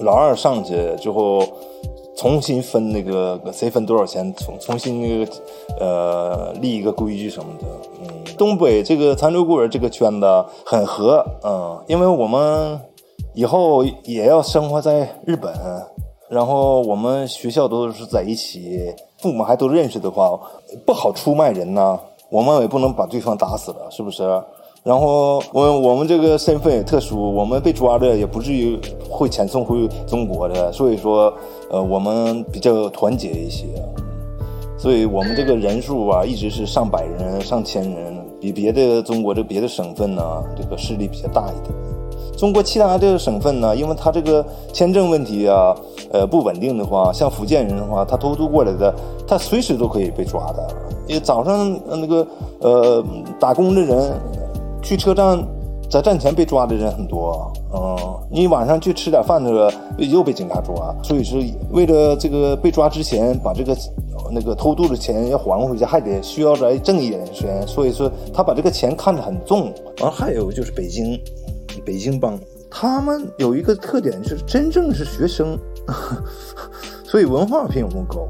[0.00, 1.42] 老二上去之后。
[2.16, 5.32] 重新分那个谁分多少钱，重重新那个
[5.78, 7.66] 呃立一个规矩什么的。
[8.00, 8.08] 嗯，
[8.38, 12.80] 东北这个残留孤儿这个圈子很和，嗯，因为我们
[13.34, 15.52] 以后也要生活在日本，
[16.30, 20.40] 然后我们学校都是在一起，父母还都认识的话，
[20.86, 22.00] 不好出卖人呐。
[22.28, 24.24] 我们也不能把对方打死了，是不是？
[24.86, 28.78] 然后我我们这个身份也特殊，我们被抓的也不至于
[29.10, 31.34] 会遣送回中国的，所以说，
[31.72, 33.66] 呃，我们比较团结一些，
[34.78, 40.22] 所以我们这个人数啊，一直是上百人、上千人，比别的中国的别的省份呢，
[40.56, 41.74] 这个势力比较大一点。
[42.38, 45.74] 中国其他的省份呢，因为他这个签证问题啊，
[46.12, 48.94] 呃，不稳定的话，像福建人的话，他偷渡过来的，
[49.26, 50.64] 他随时都可以被抓的。
[51.08, 52.24] 因为早上那个
[52.60, 53.04] 呃
[53.40, 54.12] 打工的人。
[54.86, 55.44] 去车站，
[55.90, 57.96] 在站前被抓的人很多，嗯，
[58.30, 59.68] 你晚上去吃点饭的时候
[59.98, 63.76] 又被警察抓，所以说为了这个被抓之前把这个
[64.30, 69.74] 那个偷渡的钱要还回去，还得需要来挣一点钱，所以说他把这个钱看得很重。
[70.02, 71.20] 完还有就是北京，
[71.84, 72.38] 北京帮，
[72.70, 75.58] 他们有一个特点是真正是学生，
[77.02, 78.28] 所以文化比我们高。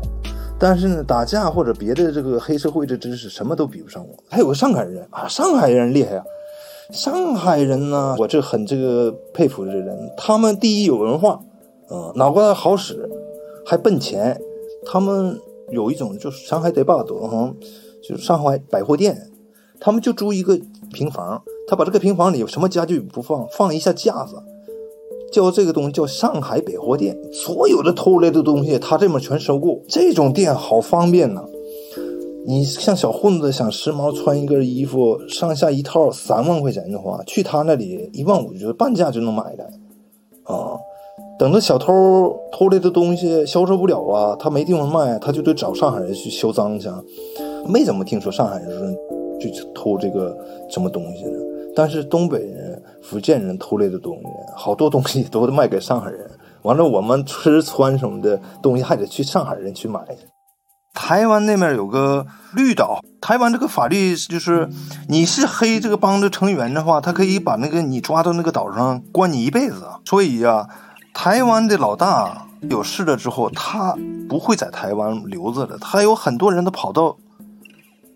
[0.59, 4.17] 但是呢，打架或者别的这个黑社会的知识什么都比不上我。
[4.27, 6.25] 还有个上海人啊，上海人厉害啊！
[6.93, 11.41] 上海人呢，我这很这个佩服这人，他们第一有文化，
[11.91, 13.09] 嗯，脑瓜好使，
[13.65, 14.41] 还奔钱。
[14.85, 17.53] 他们有一种就是上海得霸多哈，
[18.03, 19.31] 就是上海百货店，
[19.81, 20.57] 他们就租一个
[20.93, 24.37] 平房，他把这个平房里有什么家具不放，放一下架子。
[25.33, 29.83] 叫这个东西叫上海百货店，所有的偷来的东西他这边全收购。
[29.89, 31.45] 这种店好方便呐！
[32.47, 39.65] 你像小混子想时髦穿一个衣服，上下一套三万块钱的话，去他那里一万五就半价就能买来
[40.45, 40.79] 啊。
[41.39, 46.89] 等着小偷偷来的东西销售不了啊，他没地方卖，他就得找上海人去销赃去。
[47.67, 48.97] 没怎么听说上海人
[49.41, 50.39] 去偷这个
[50.71, 51.39] 什么东西呢？
[51.75, 56.31] 但是东北人、福建人偷来的东西，好多东西都卖给上海人。
[56.63, 60.27] 完了，我们吃穿什么的东西还得去上海人去买去。
[60.97, 64.67] 台湾那边有个绿岛，台湾这个法律就是，
[65.09, 69.87] 你是黑这个帮的成员的话，他可以把那个你抓到那个岛上关你一辈子。
[70.07, 70.67] 所以呀，
[71.13, 73.95] 台湾的老大有事了之后，他
[74.27, 77.19] 不会在台湾留着的，他有很多人都跑到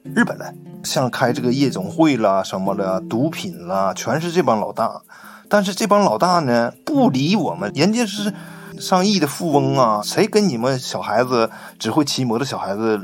[0.03, 0.55] 日本来。
[0.83, 5.03] 像开这个夜总会啦、什么的，毒品啦，全是这帮老大。
[5.51, 8.33] 但是这帮老大呢，不理我们，人家是
[8.81, 12.99] 上亿的富翁啊，谁跟你们小孩子只会骑摩托小孩子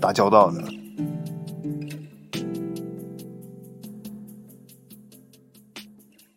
[0.00, 0.62] 打交道呢？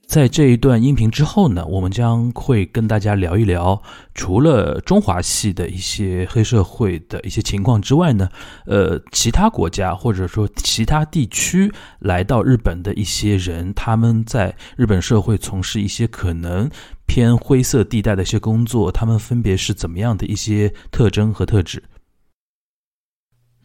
[0.09, 3.79] 在这一段音频之后呢，我们将会跟大家聊一聊，
[4.15, 8.27] 除了中华系的一些黑社会的一些情况之外呢，
[8.65, 16.67] 呃，其他国家或者说其他地区来到日本的一些人，他们在日本社会从事一些可能
[17.05, 21.83] 偏灰色地带的一些工作，他们分别是怎么样的一些特征和特质？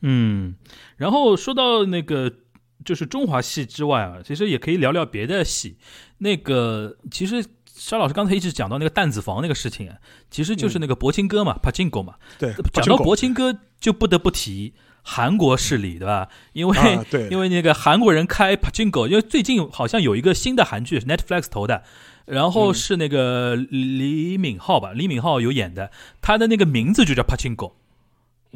[0.03, 0.57] 嗯，
[0.99, 2.44] 然后说到那个。
[2.85, 5.79] 就是中华戏之外啊，其实也可以聊聊别的戏。
[6.19, 9.97] 那个，其实沙老师刚才一直讲到那个弹子房那个事情啊，
[10.31, 12.15] 其实就是那个柏青哥嘛，帕金狗嘛。
[12.39, 16.29] 对，讲到柏青哥，就不得不提韩国势力，对吧？
[16.53, 16.77] 因为
[17.31, 21.83] 因为那个韩国人开帕金狗，因为最近好像有一个新的韩剧是 Netflix 投的，
[22.27, 25.91] 然后是那个李敏镐吧，李敏镐有演的，
[26.23, 27.77] 他的那个名字就叫帕金狗。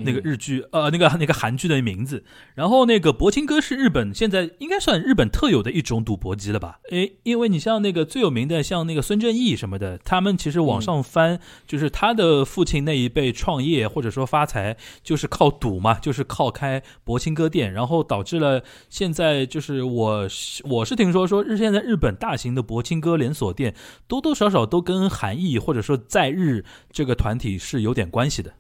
[0.05, 2.24] 那个日剧，呃，那个那个韩剧的名字，
[2.55, 6.78] 然后那个博清哥是日本现在应该算日本特有的一种赌博机了吧？
[6.90, 20.28] 诶，因为你像那个最有名的，像那个孙正义什么的，他们其实往上翻，就是他的父亲那一辈创业或者说发财，就是靠赌嘛，就是靠开博清哥店，然后导致了现在就是我
[20.64, 23.74] 我是听说说日现在日本大型的博清哥连锁店
[24.07, 28.53] 多多少少都跟韩裔或者说在日这个团体是有点关系的。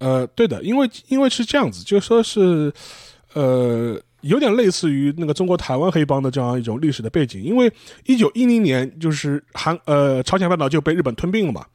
[0.00, 2.72] 呃，对的，因为因为是这样子，就说是，
[3.34, 7.42] 呃，有点类似于那个中国台湾黑帮的这样一种历史的背景。
[7.42, 7.70] 因为
[8.06, 11.66] 一九一零年，就是韩呃朝鲜半岛就被日本吞并了嘛，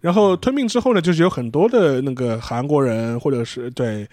[0.00, 4.04] 然后吞并之后呢，就是有很多的那个韩国人或者是对，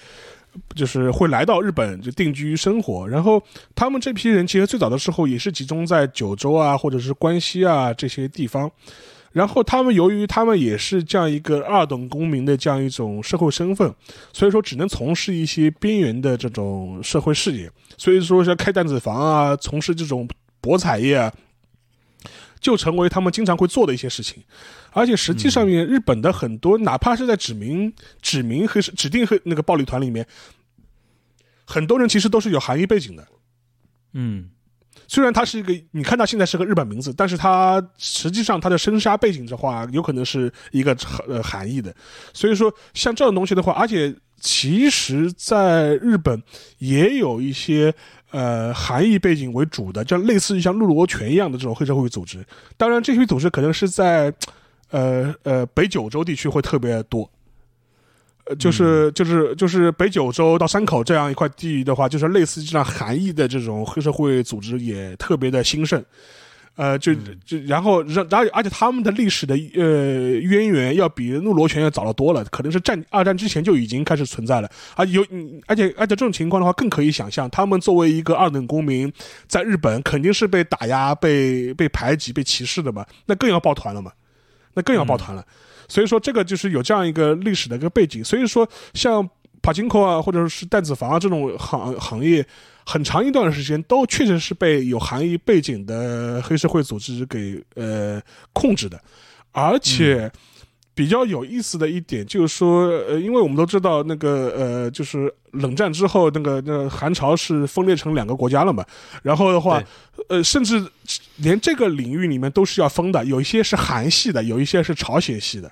[0.76, 3.08] 就是会来到日本就定居生活。
[3.08, 3.42] 然后
[3.74, 8.70] 他们这批人其实最早的时候也是集中在九州啊，或者是关西啊这些地方。
[9.36, 13.94] 然后他们由于他们也是这样一个二等公民的这样一种社会身份，
[14.32, 17.70] 所以说只能从事一些边缘的这种社会事业。
[17.98, 20.26] 所以说像开弹子房啊，从事这种
[20.62, 21.34] 博彩业啊，
[22.62, 24.42] 就成为他们经常会做的一些事情。
[24.92, 30.26] 而且实际上面，日本的很多哪怕是在指名指名和指定黑那个暴力团里面，
[31.66, 33.28] 很多人其实都是有韩裔背景的。
[34.14, 34.52] 嗯。
[35.08, 40.96] 虽然他是一个，你看他现在是个日本名字，但是他实际上他的生杀背景的话，有可能是一个
[41.28, 41.94] 呃含义的。
[42.34, 46.42] 所以说，像这种东西的话，而且其实在日本
[46.80, 47.94] 也有一些
[48.32, 52.46] 呃含义背景为主的，像类似于像陆罗泉一样的这种黑社会组织。
[52.78, 54.34] 当然，这些组织可能是在
[54.92, 57.30] 呃呃北九州地区会特别多。
[58.46, 66.04] 呃，就是就是就是北九州到山口这样一块地域的话，就是类似这样韩裔的这种黑社会组织也特别的兴盛，
[66.76, 67.12] 呃，就
[67.44, 69.82] 就然后让然后而且他们的历史的呃
[70.42, 75.26] 渊源要比怒罗拳要早得多了，可能是战二战之前就已经开始存在了，而有
[75.66, 79.12] 而且而且这种情况的话，更可以想象，他们作为一个二等公民，
[79.48, 84.12] 在日本肯定是被打压、被被排挤、被歧视的嘛，那更要抱团了嘛，
[84.76, 85.44] 那更要抱团了。
[85.88, 88.24] 所以说，这个就是有这样一个历史的一个背景。
[88.24, 89.28] 所以说，像
[89.62, 92.46] 帕金科啊，或者是弹子房啊这种行行业，
[92.86, 98.22] 很长一段时间都确实是被有含义背景的黑社会组织给呃
[98.54, 99.00] 控制的。
[99.52, 100.32] 而且，
[100.96, 108.84] 比较有意思的一点就是说，呃，因为我们都知道那个呃，就是冷战之后，那个那韩朝是分裂成两个国家了嘛。
[109.22, 109.84] 然后的话，
[110.30, 110.90] 呃，甚至
[111.36, 115.70] 连这个领域里面都是要分的，有一些是韩系的，有一些是朝鲜系的。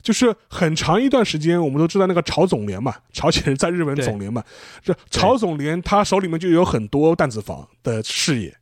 [0.00, 4.42] 就是很长一段时间，我们都知道那个朝总联嘛，朝鲜人在日本总联嘛，
[4.82, 8.56] 这朝总联他手里面就有很多弹子房的事业，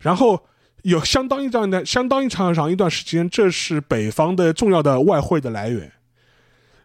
[0.00, 0.44] 然后。
[0.84, 5.90] 有相当一段的相当一长长一段时间，这是北方的重要的外汇的来源，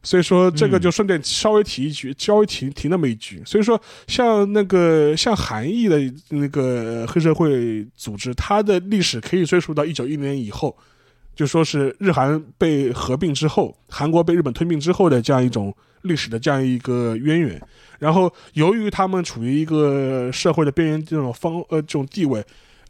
[0.01, 3.43] 所以说这个就顺便稍微提一句，稍微提提那么一句。
[3.45, 10.77] 所以说，像那个像韩裔的那个黑社会组织，它的历史可以追溯到一九一年以后，
[11.35, 17.61] 就说是日韩被合并之后，韩国被日本吞并之后的这样一种历史的这样一个渊源。
[17.99, 22.41] 然后，由于他们处于一个社会的边缘这种方呃这种地位。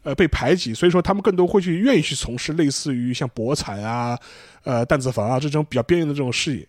[0.02, 4.18] 呃，被排挤，所以说他们更多会去愿意去从事类似于像博彩啊、
[4.64, 6.66] 呃弹子房啊这种比较边缘的这种事业。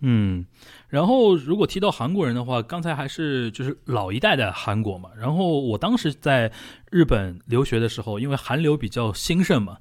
[0.00, 0.46] 嗯，
[0.88, 5.10] 然后如果提到韩国人的话，刚才还是就是老一代的韩国嘛。
[5.18, 6.52] 然后我当时在
[6.90, 9.78] 日本留学的时候，因为韩流比较兴盛嘛，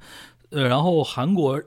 [0.50, 1.62] 呃，然后韩国。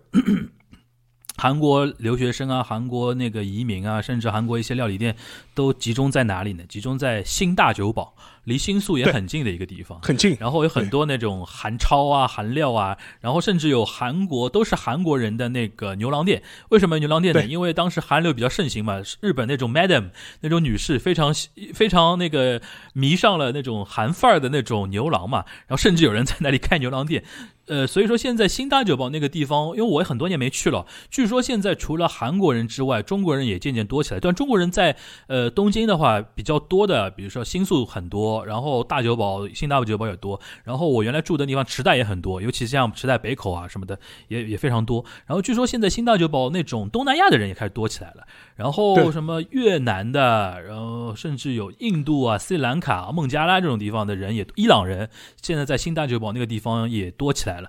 [1.41, 5.16] 韩国留学生啊，韩国那个移民啊，甚至韩国一些料理店
[5.55, 6.62] 都集中在哪里呢？
[6.68, 8.14] 集中在新大久保，
[8.45, 10.36] 离新宿也很近的一个地方，很近。
[10.38, 16.43] 然后有很多那种韩超啊、韩料啊，然后甚至有韩国都是韩国人的那个牛郎店。
[16.68, 17.43] 为什么牛郎店呢？
[17.47, 20.11] 因为当时韩流比较盛行嘛，日本那种 madam
[20.43, 21.32] 那种女士非常
[21.72, 22.61] 非常那个
[22.93, 27.24] 迷上了那种韩范儿的那种牛郎嘛，然后甚至有人在那里开牛郎店。
[27.70, 34.18] 呃，所以说现在新大久保那个地方，因为我也很多年没去了，据说现在除了韩国人之外，中国人也渐渐多起来。
[34.18, 34.96] 但中国人在
[35.28, 40.40] 呃东京的话比较多的，比如说新宿很多，然后大久保、新大久保也多。
[40.64, 43.96] 然后我原来住的地方池袋也很多，尤其像池袋北口啊什么的
[44.26, 45.04] 也也非常多。
[45.24, 55.08] 然后据说现在新大久保那种东南亚的人也开始多起来了，然后什么越南的，然后甚至有印度啊、斯里兰卡、孟加拉这种地方的人也，伊朗人
[55.40, 57.59] 现在在新大久保那个地方也多起来。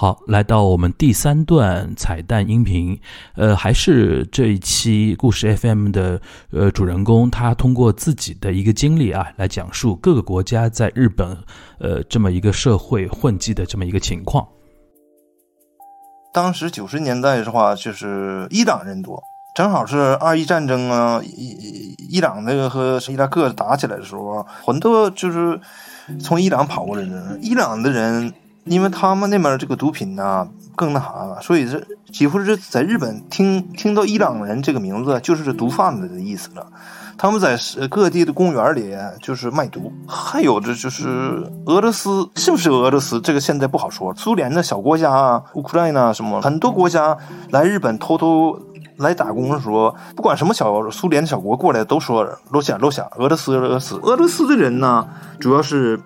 [0.00, 2.96] 好，来到我们第三段彩蛋音频，
[3.34, 6.20] 呃，还是这一期故事 FM 的
[6.52, 11.36] 呃主人公，他通过自己的一个经历啊，来讲述各个国家在日本
[11.80, 14.46] 呃这么一个社会混迹的这么一个情况。
[16.32, 19.20] 当时九十年代的话，就是伊朗人多，
[19.56, 25.60] 正好是二一战争啊，伊伊朗那个和伊拉克打起来的时候，很多就是
[26.20, 28.32] 从伊朗跑过来的人，伊朗的人。
[28.68, 30.46] 因为他们那边这个毒品呢
[30.76, 36.66] 更那啥了，所以是几乎是在日本听听到伊朗人这个名字就是毒贩子的意思了。
[37.20, 37.58] 他们在
[37.88, 41.08] 各地的公园里就是卖毒，还有的就是
[41.66, 43.20] 俄罗斯，是不是俄罗斯？
[43.20, 44.14] 这个现在不好说。
[44.14, 47.18] 苏联的小国家，乌克兰呐什么，很多国家
[47.50, 48.56] 来日本偷偷
[48.98, 53.96] 来打工的时候，不管什么小苏联的小国过来，都说罗夏罗夏，俄罗斯俄罗斯。
[53.96, 55.04] 俄罗斯的人呢，
[55.40, 55.98] 主要是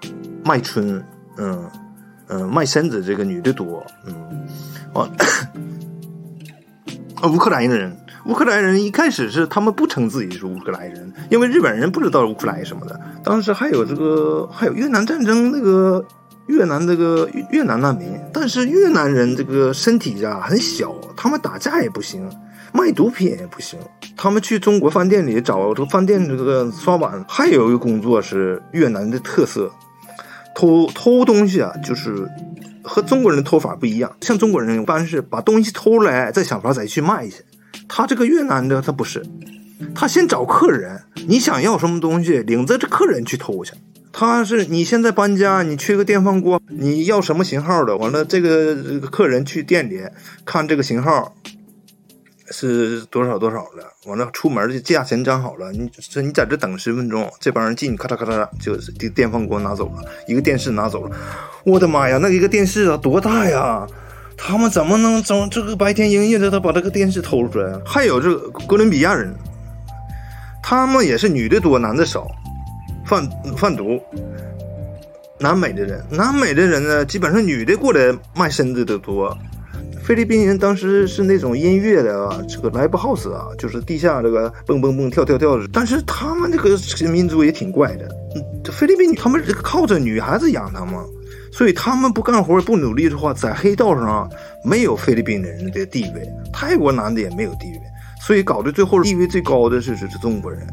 [0.43, 1.05] 卖春，
[1.37, 1.69] 嗯。
[2.33, 4.14] 嗯，卖身子这个女的多，嗯，
[4.95, 5.07] 哦，
[7.30, 12.99] 乌克兰人，乌克兰人一开始是他们不称自己是乌克兰人，因为日本人不知道乌克兰什么的。
[13.22, 16.03] 当时还有这个，还有越南战争那个
[16.47, 22.26] 越南这个越南难民，但是越南人这个身体呀很小，他们打架也不行，
[22.72, 23.78] 卖毒品也不行，
[24.16, 27.22] 他们去中国饭店里找这个饭店这个刷碗。
[27.28, 29.70] 还有一个工作是越南的特色。
[30.55, 32.29] 偷偷东西啊，就是
[32.83, 34.15] 和中国人的偷法不一样。
[34.21, 37.45] 像中国人一般是把东西偷来，再想法再去卖去。
[37.89, 39.23] 他这个越南的他不是，
[39.95, 43.73] 他先找客人，你想要什么东西，领着这客人去偷去。
[44.13, 47.97] 他是你现在搬家，你缺个电饭锅，你要什么型号的？
[47.97, 50.01] 完了，这个客人去店里
[50.45, 51.35] 看这个型号。
[52.53, 53.83] 是多少多少的？
[54.05, 61.17] 完了，出门的价钱讲好了，你说你在这等十分钟，这帮人进，咔嚓咔嚓，就是电电饭锅拿走了，一个电视拿走了。
[61.65, 63.87] 我的妈呀，那一个电视啊，多大呀？
[64.37, 67.73] 他们怎么能从这个白天营业的，他把这个电视偷出来？
[67.85, 68.37] 还有这
[68.69, 69.35] 哥伦比亚人，
[70.63, 72.29] 他们也是女的多，男的少，
[73.07, 74.01] 贩贩毒。
[75.39, 79.37] 南美的人，南美的人呢，基本上女的过来卖身子的多。
[80.03, 85.65] 菲律宾人当时是那种音乐的啊，这个 live house 啊，就是地下这个蹦蹦蹦跳跳跳的。
[85.73, 86.77] 但是他们这个
[87.09, 90.95] 民族也挺怪的，嗯这菲律宾他们靠着女孩子养他们，
[91.53, 94.29] 所以他们不干活不努力的话，在黑道上
[94.65, 97.81] 没有菲律宾人的地位，泰国男的也没有地位，
[98.21, 100.67] 所以搞得最后地位最高的是是是中国人，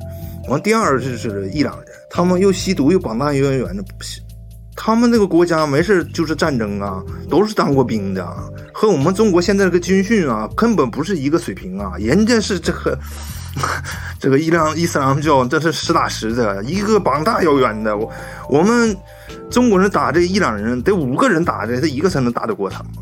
[0.48, 3.84] 完第二是是伊朗人，他们又吸毒又绑大员员的，
[4.82, 8.26] 他们那个国家没事就是战争啊，都是当过兵的，
[8.74, 11.92] 和我们中国现在这个军训啊，根本不是一个水平啊。
[12.00, 12.98] 人家是这个
[14.18, 17.98] 这个伊朗伊斯兰教，这是实打实的，一个膀大腰圆的。
[17.98, 18.10] 我
[18.50, 18.96] 我们
[19.52, 22.94] 中国人打这伊朗人，得五个人打的，他一个才能打得过他们。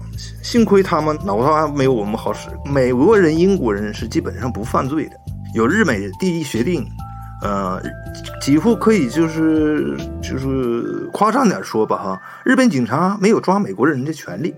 [0.42, 2.50] 幸亏他们脑子还没有我们好使。
[2.66, 5.12] 美国人、英国人是基本上不犯罪的，
[5.54, 6.84] 有日美第一协定。
[7.42, 7.82] 呃，
[8.42, 14.56] 几乎可以就是就是夸张点说吧哈，日本警察没有抓美国人的权利。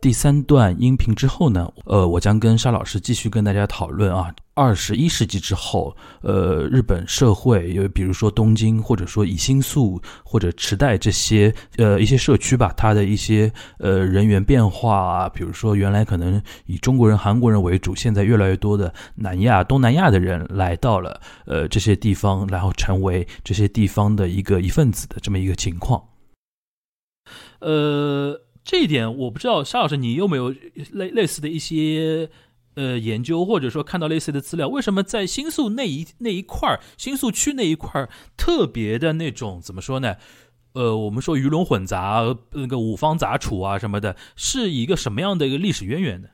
[0.00, 26.02] 第三段音频之后呢，呃，我将跟沙老师继续跟大家讨论啊，二十一世纪之后，呃，日本社会，有比如说东京，或者说以新宿或者池袋这些呃一些社区吧，它的一些呃人员变化啊，比如说原来可能以中国人、韩国人为主，现在越来越多的南亚、东南亚的人来到了呃这些地方，然后成为这些地方的一个一份子的这么一个情况，
[27.58, 28.40] 呃。
[28.62, 30.54] 这一点我不知道，沙老师，你有没有
[30.92, 32.28] 类类似的一些
[32.74, 34.68] 呃研究，或者说看到类似的资料？
[34.68, 40.16] 为什么在新宿那一那一块儿，新宿区那一块儿特别的那种怎么说呢？
[40.74, 46.28] 呃，我们说鱼龙混杂，那个五方杂处啊什么的，是一个什么样的一个历史渊源呢？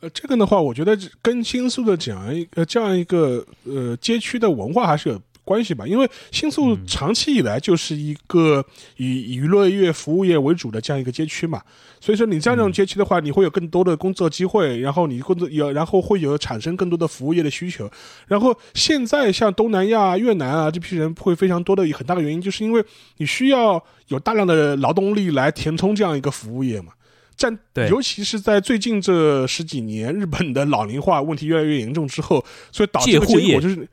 [0.00, 5.20] 呃，这个的话，我觉得跟新宿的讲一呃这样一个呃街区的文化还是有。
[5.44, 8.64] 关系吧，因为新宿长期以来就是一个
[8.96, 11.60] 以娱乐业、服务业为主的这样一个街区嘛，
[12.00, 17.90] 所以说你这样一种街区的话，你会有更多的工作机会，然后你工作有，然后会有产生更多的服务业的需求。
[18.26, 22.82] 然后现在像东南亚、越南啊这批人会非常多的很大的原因，就是因为
[23.18, 26.92] 你需要有大量的劳动力来填充这样一个服务业嘛。
[27.36, 27.52] 在
[27.90, 32.42] 尤其是在最近这十几年，日本的老龄化问题越来越严重之后，
[32.72, 33.86] 所以导致结果就是。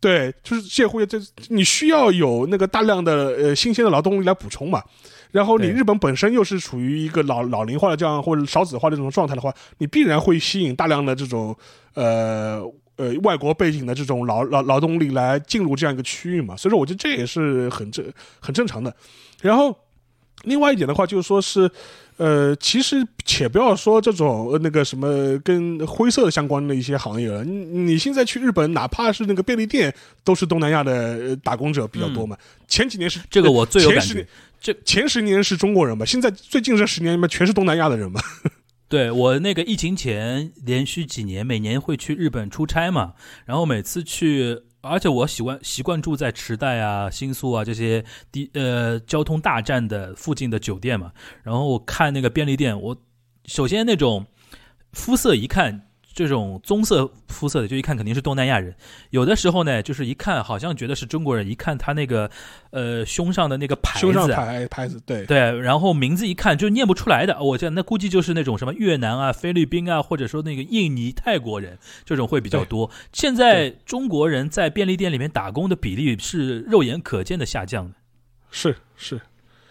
[0.00, 1.18] 对，就是介护业，这
[1.48, 4.82] 你需要有那个大量的呃新鲜的劳动力来补充嘛。
[5.30, 11.56] 然后你日本本身又是处于一个老老龄化的这样或者少子化的这种状态的话，你必然会吸引大量的这种
[11.94, 12.62] 呃
[12.96, 16.56] 呃外国背景的这种劳劳劳动力来进入这样一个区域嘛。
[16.56, 18.04] 所以说，我觉得这也是很正
[18.40, 18.94] 很正常的。
[19.42, 19.76] 然后
[20.44, 21.70] 另外一点的话，就是说是。
[22.18, 29.94] 呃，其实且不要说这种那个什么跟灰色相关的一些行业了，你你现在去日本，哪怕是那个便利店，
[30.24, 32.36] 都是东南亚的打工者比较多嘛。
[32.66, 34.26] 前几年是这个我最有感觉，
[34.60, 38.20] 这前十年是中国人嘛，现在最近这十年嘛，全是东南亚的人嘛。
[38.90, 43.12] 对我那个疫情前连续几年，每年会去日本出差嘛，
[43.46, 44.58] 然后每次去。
[44.80, 51.12] 而且我喜欢习惯住在池袋啊、新宿啊这些地呃交通大站的附近的酒店嘛，
[51.42, 52.96] 然后我看那个便利店，我
[53.44, 54.26] 首先那种
[54.92, 55.87] 肤色一看。
[56.18, 58.74] 这种棕色肤色的，就一看肯定是东南亚人。
[59.10, 62.28] 有的时候呢，就是一看好像觉得是中国人，一看他那个
[62.70, 67.40] 呃胸上的那个牌子，牌牌子，对对，然后名字一看就念不出来的。
[67.40, 72.90] 我这那估计就是那种什么越南啊、菲律宾啊，或者说那个印尼、泰国人这种会比较多。
[73.12, 77.94] 现在中国人在便利店里面打工的比例是肉眼可见的下降的，
[78.50, 79.20] 是是。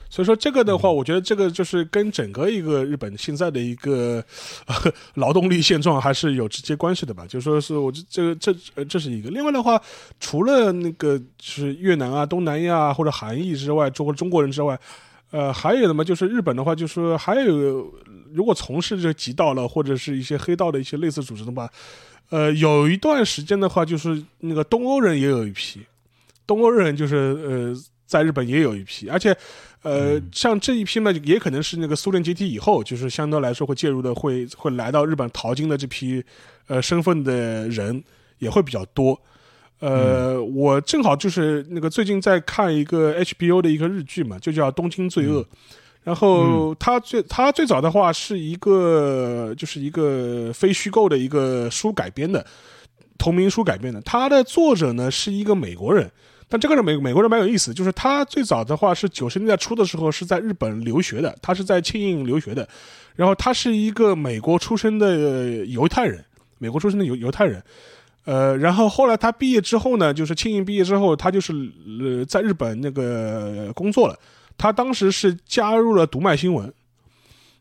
[0.10, 4.24] 所以说这个的话，我觉得这个就是跟整个一个日本现在的一个
[5.16, 7.26] 劳动力现状还是有直接关系的吧。
[7.28, 9.30] 就说是我这这个这呃这是一个。
[9.30, 9.82] 另外的话，
[10.20, 14.80] 除了那个是越南啊、东南亚或者韩裔之外，中中国人之外，
[15.32, 17.94] 呃，还有的嘛，就是日本的话，就是还有
[18.34, 21.70] 如果从事这极道了或者是一些黑道的一些类似组织的话，
[22.30, 25.82] 呃，有一段时间的话，就是那个东欧人也有一批，
[26.48, 29.36] 东欧人就是呃在日本也有一批，而且。
[29.84, 36.22] 呃，像这一批呢，也可能是那个苏联解体以后，就是相对来说会介入的，会会来到日本淘金的这批，
[36.68, 38.04] 呃，身份的人
[38.40, 39.18] 也会比较多。
[39.80, 45.42] 呃，我正好就是那个最近在看一个 HBO 的一个日剧嘛，就叫《东京罪恶》，
[46.04, 52.44] 然后它最它最早的话是一个就是一个非虚构的一个书改编的
[53.20, 56.12] 同名书改编的，它的作者呢是一个美国人。
[56.50, 62.66] 但这个人美美国人蛮有意思，就是他最早的话是九十年代初的时候是在日本留学的，他是在庆应留学的，
[63.18, 66.24] 然后他是一个美国出生的犹太人，
[66.58, 67.62] 美国出生的犹犹太人，
[68.24, 71.52] 呃，然后后来他毕业之后呢，就是庆应毕业之后，他就是
[72.00, 74.18] 呃在日本那个工作了，
[74.58, 76.74] 他当时是加入了读卖新闻，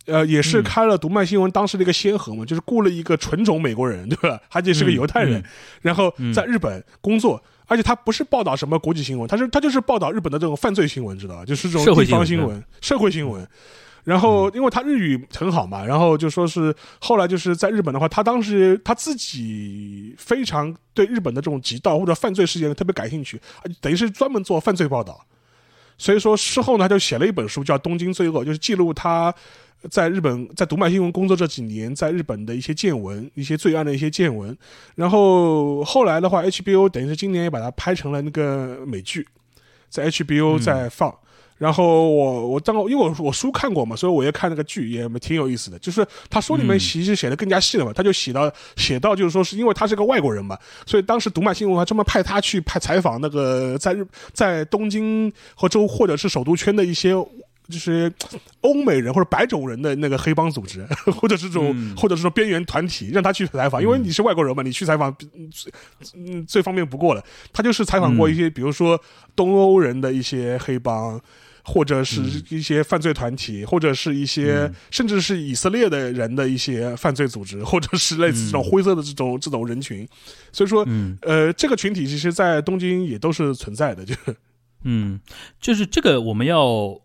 [0.04, 4.40] 呃，也是开了读卖新闻当时的一个先河嘛，就是雇了一个纯种美国人，对吧？
[4.52, 5.42] 而且是个犹太人，
[5.82, 7.42] 然后在日本工作。
[7.66, 11.44] 而且他不是报道什么国际新闻，他是他就是报道日本的这种犯罪新闻，知道吧？
[11.44, 13.46] 就是这种地方新闻、社会新闻。
[14.04, 23.40] 然后因为他日语很好嘛，然后就说是后来就是在日本的话，他当时他自己非常对日本的这种极道或者犯罪事件特别感兴趣，
[23.80, 25.26] 等于是专门做犯罪报道。
[25.98, 29.34] 所以说事后呢，他就写了一本书叫《东京罪恶》，就是记录他
[29.90, 34.56] 在日本在读卖新闻工作这几年在日本的一些见闻、一些罪案的一些见闻。
[34.94, 39.26] 然后后来的话，HBO 等于是今年也把它拍成了那个美剧，
[39.88, 41.14] 在 HBO 在放。
[41.58, 45.78] 然后我我当因为我我书看过嘛，所以我也看那个剧也挺有意思的。
[45.78, 57.12] 就是他书里面其实写的更加细了嘛，他就写到写到就是说是因为他是个外国人嘛，所以当时读卖新闻还专门派他去派采访那个在日在东京和州或者是首都圈的一些
[57.68, 58.12] 就是
[58.60, 60.86] 欧美人或者白种人的那个黑帮组织，
[61.18, 65.16] 或者是这种或者是说边缘团体，让他去采访，因为你是外国人嘛，你去采访
[66.14, 67.24] 嗯最方便不过了。
[67.52, 69.00] 他就是采访过一些比如说
[69.34, 71.18] 东欧人的一些黑帮。
[71.66, 80.08] 或者是一些犯罪团体，或者是一些甚至是以色列的人的一些犯罪组织， 或者是类似这种灰色的这种这种人群，
[80.52, 80.86] 所以说，
[81.22, 84.36] 呃，这个群体其实，在东京也都是存在的，就是，
[84.84, 85.18] 嗯，
[85.60, 87.00] 就是这个我们要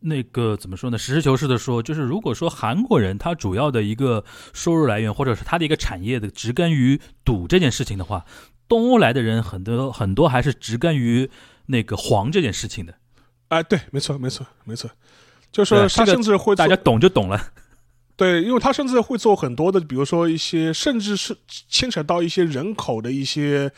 [0.00, 0.96] 那个怎么说呢？
[0.96, 4.24] 实事求是的说，就是如果说韩国人他主要的一个
[4.54, 8.24] 收入来源，或者是他的一个产业的植根于赌这件事情的话，
[8.66, 11.28] 东欧来的人很多很多还是植根于
[11.66, 12.94] 那个黄这件事情的。
[13.50, 14.88] 哎，对，没错，没错，没错，
[15.52, 17.40] 就是说他甚至会大家懂就懂了，
[18.16, 21.36] 对，因为他甚至会做很多的，比如说一些，甚至是
[21.68, 23.68] 牵扯到一些人口的一些，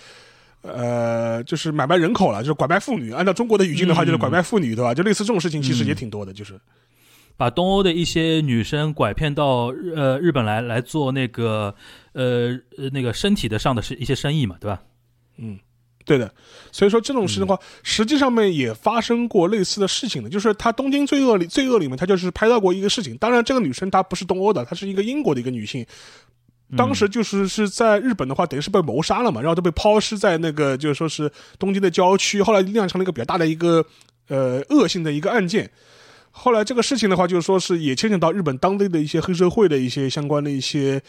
[0.61, 3.13] 呃，就是买卖人口了，就是拐卖妇女。
[3.13, 4.93] 按照中国的语境的话，就是拐卖妇女，对吧？
[4.93, 6.61] 就类似这种事情，其实也挺多的，就是
[7.39, 11.75] 把东欧的一些女生拐骗到呃日本来来做那个
[12.13, 12.51] 呃
[12.93, 14.83] 那个身体的上的是一些生意嘛，对吧？
[15.39, 15.59] 嗯。
[16.05, 16.33] 对的，
[16.73, 23.17] 所以说这种事情的话，实际上面也发生过类似的事情的，就是他《东京罪恶》里，罪恶里面他就是拍到过一个事情。
[23.19, 25.87] 当然，这个女生她不是东欧的，她是一个英国的一个女性，
[26.77, 33.85] 当时就是是在日本的话，等于是被谋杀了嘛，然后就被抛尸在那个就是说是东京的郊区，后来酿成了一个比较大的一个
[34.27, 35.71] 呃恶性的一个案件。
[36.33, 41.01] 后来这个事情的话，就是说是也牵扯到日本当地的一些黑社会的一些相关的一些。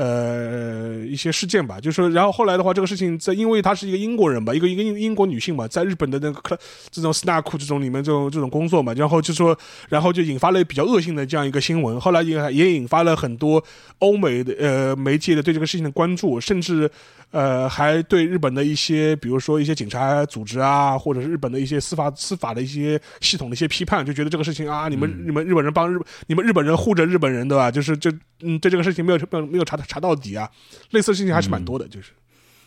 [0.00, 6.58] 呃，一些事件吧，就是说，然后后来的话，这个事情在，因为她是一个英国人吧，一个一个英英国女性嘛，在日本的那个
[6.90, 9.54] 这种 snack 这种里面这种这种工作嘛，然后就说，
[9.90, 13.62] 然后就引发了比较恶性的这样一个新闻，后来也也引发了很多
[13.98, 16.90] 欧美的呃媒介的对这个事情的关注，甚至。
[17.32, 25.96] 呃，还对日本的一些，比如说一些警察组织啊，或者是日本的一些司法司法的一些系统的一些批判，就觉得这个事情啊，你们你们日本人帮日，
[26.26, 27.70] 你们日本人护着日本人，对吧？
[27.70, 28.10] 就是就
[28.40, 30.48] 嗯，对这个事情没有没有没有查查到底啊，
[30.90, 32.12] 类似的事情还是蛮多的，就是，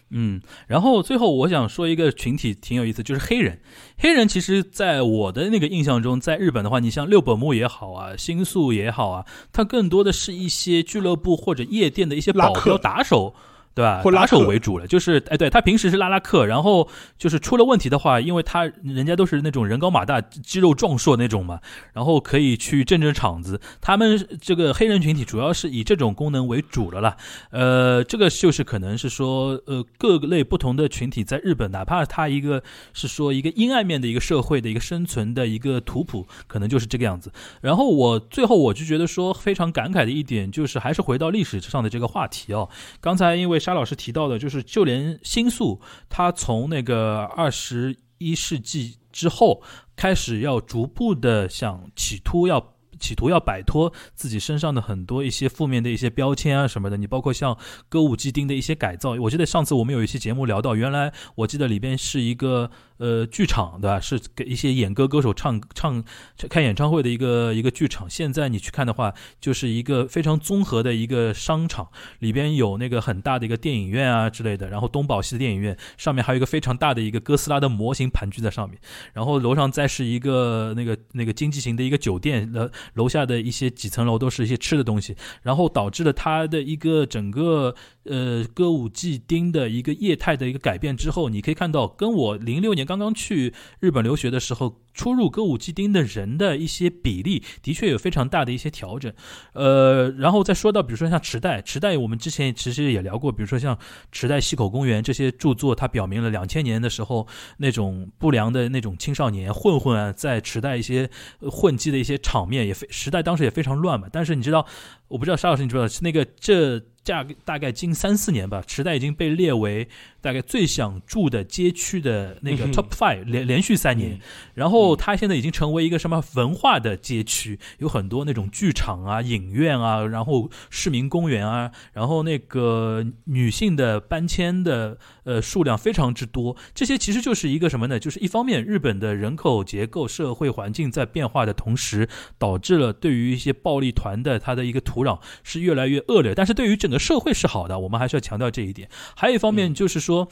[0.09, 3.61] 嗯，然后最后我想说一个群体挺有意思，就是黑人，
[3.97, 13.33] 黑人其实在我的那个印象中，在日本的话，你像六本木也好啊，新宿也好啊，它更多的是一些俱乐部或者夜店的一些保镖打手。
[13.75, 14.03] 对吧？
[14.11, 16.87] 拉手为主了，就是哎，对他平时是拉拉客，然后
[17.17, 21.59] 就是出了问题的话，因为他人家都是那种人高马大、肌肉壮硕那种嘛，
[21.91, 23.59] 然后可以去镇镇场子。
[23.81, 27.17] 他们这个黑人群体主要是以这种功能为主的了。
[27.49, 32.61] 呃，这个就是可能是说，呃，各类不同的群体在日本，哪怕他一个
[32.93, 37.31] 是说一个阴暗面的一个社会的一个生存的一个图谱，可能就是这个样子。
[37.61, 42.69] 然后我最后我就觉得说非常感慨的一点，就是还是回到历史上的这个话题哦。
[43.01, 43.62] 刚才因为。
[43.63, 45.79] 沙老师提到的，就是就连新宿，
[46.09, 49.63] 他从那个二十一世纪之后
[49.95, 56.97] 开始，要逐步的想企图要企图要摆脱自己身上的很多一些负面的一些标签啊什么的。
[56.97, 57.57] 你包括像
[57.89, 62.69] 歌舞伎町的一些改造，我记得上次我们有一期节目聊到，原来我记得里边是一个。
[62.97, 63.99] 呃，剧场对吧？
[63.99, 66.03] 是给一些演歌歌手唱唱
[66.49, 68.09] 开演唱会的一个一个剧场。
[68.09, 71.89] 现在你去看的话，就是一个非常综合的一个商场，
[72.19, 74.69] 里边有那个很大的一个电影院啊之类的。
[74.69, 78.79] 然后东宝系的电影院上面还有一个非常大的一个哥斯拉的模型盘踞在上面。
[79.13, 85.15] 然后楼上再是一个那个那个经济型的一个酒店，楼楼下的一些几层楼都是一些吃的东西。
[85.41, 92.93] 然后导致了它的一个整个呃歌舞伎町的一个业态的一个改变之后，你可以看到跟我零六年刚。
[92.93, 99.11] 刚刚去日本留学的时候，出入歌舞伎町的人的一些比例的确有非常大的一些调整。
[99.53, 103.77] 呃，然后再说到，比如说像池袋，池袋我们之前其实也聊过，比如说像
[104.11, 111.09] 池袋西口公园这些著作，它表明了两千年的时候那种不良的那种青少年混混啊，在池袋一些
[111.39, 114.07] 混迹的一些场面，也非时代当时也非常乱嘛。
[114.11, 114.65] 但是你知道，
[115.07, 116.81] 我不知道沙老师你知道那个这。
[117.05, 119.85] 大大概近三四年吧，池袋已经被列为
[120.21, 124.17] 大概最想住的街区的那个 top five 连连续三年，
[124.53, 137.99] 然后它现在已经成为一个什么文化的街区，有很多那种剧场啊、影院啊，然后市民公园啊，然后那个女性的搬迁的呃数量非常之多，这些其实就是一个什么呢？
[137.99, 142.07] 就是一方面日本的人口结构、社会环境在变化的同时，
[142.37, 148.89] 导致了对于一些暴力团的它的一个土壤是越来越恶劣，但是对于整个社会是好的，我们还是要强调这一点。
[149.15, 150.27] 还有一方面就是说，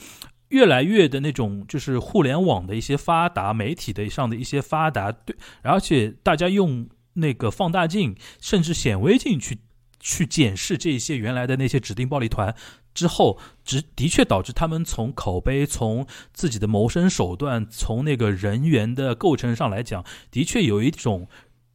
[0.51, 9.57] 越来越的那种就是互联网的一些发达，媒体的上的一些发达，对，而且大家用那个放大镜甚至显微镜去
[9.99, 12.55] 去检视这些原来的那些指定暴力团
[12.93, 21.27] 之后，只的确导致他们从口碑、从自己的谋生手段、从那个人员的构成上来讲，的确有一种。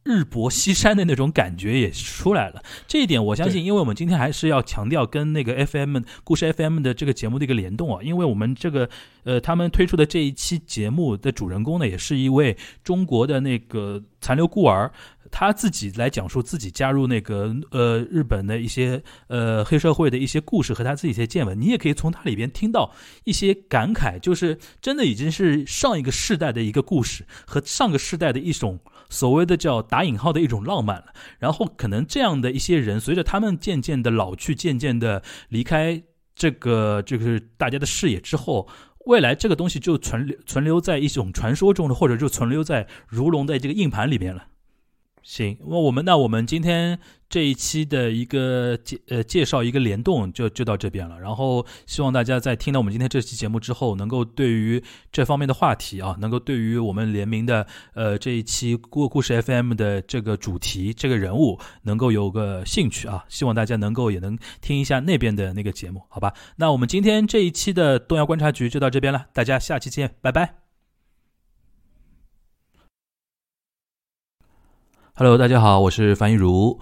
[0.07, 8.89] 日薄西山的那种感觉也出来了，这一点我相信，因为我们今天还是要强调跟那个 FM 故事 FM 的这个节目的一个联动啊，因为我们这个
[9.25, 12.55] 呃他们推出的这一期节目的主人公呢，也是一位
[12.85, 14.89] 中国的那个残留孤儿，
[15.29, 22.93] 他自己来讲述自己加入那个呃日本的一些呃黑社会的一些故事和他自己一些见闻，你也可以从他里边听到
[23.25, 28.79] 一些感慨，就是真的已经是上一个世代的一个故事和上个世代的一种。
[29.09, 36.01] 所谓的叫打引号的一种浪漫了，然后可能这样的一些人，随着他们渐渐的老去，渐渐的离开
[36.35, 38.67] 这个这个大家的视野之后，
[39.05, 44.45] 未来这个东西就存留存留在一种传说中的，或者就存留在如龙的这个硬盘里面了。
[45.27, 46.97] 行，那我们那我们今天
[47.27, 51.19] 这一期的一个介呃介绍一个联动就就到这边了。
[51.19, 54.81] 然后希望大家在听到我们今天这期节目之后，能够对于
[55.11, 63.25] 这方面的话题啊，能够对于我们联名的呃这一期故故事 FM 的这个主题这个人物能够有个兴趣啊。
[63.27, 66.33] 希望大家能够也能听一下那边的那个节目，好吧？
[66.55, 70.66] 那我们今天这一期的东亚观察局就到这边了，大家下期见，拜拜。
[75.19, 76.79] Hello，大家好，我是樊一茹。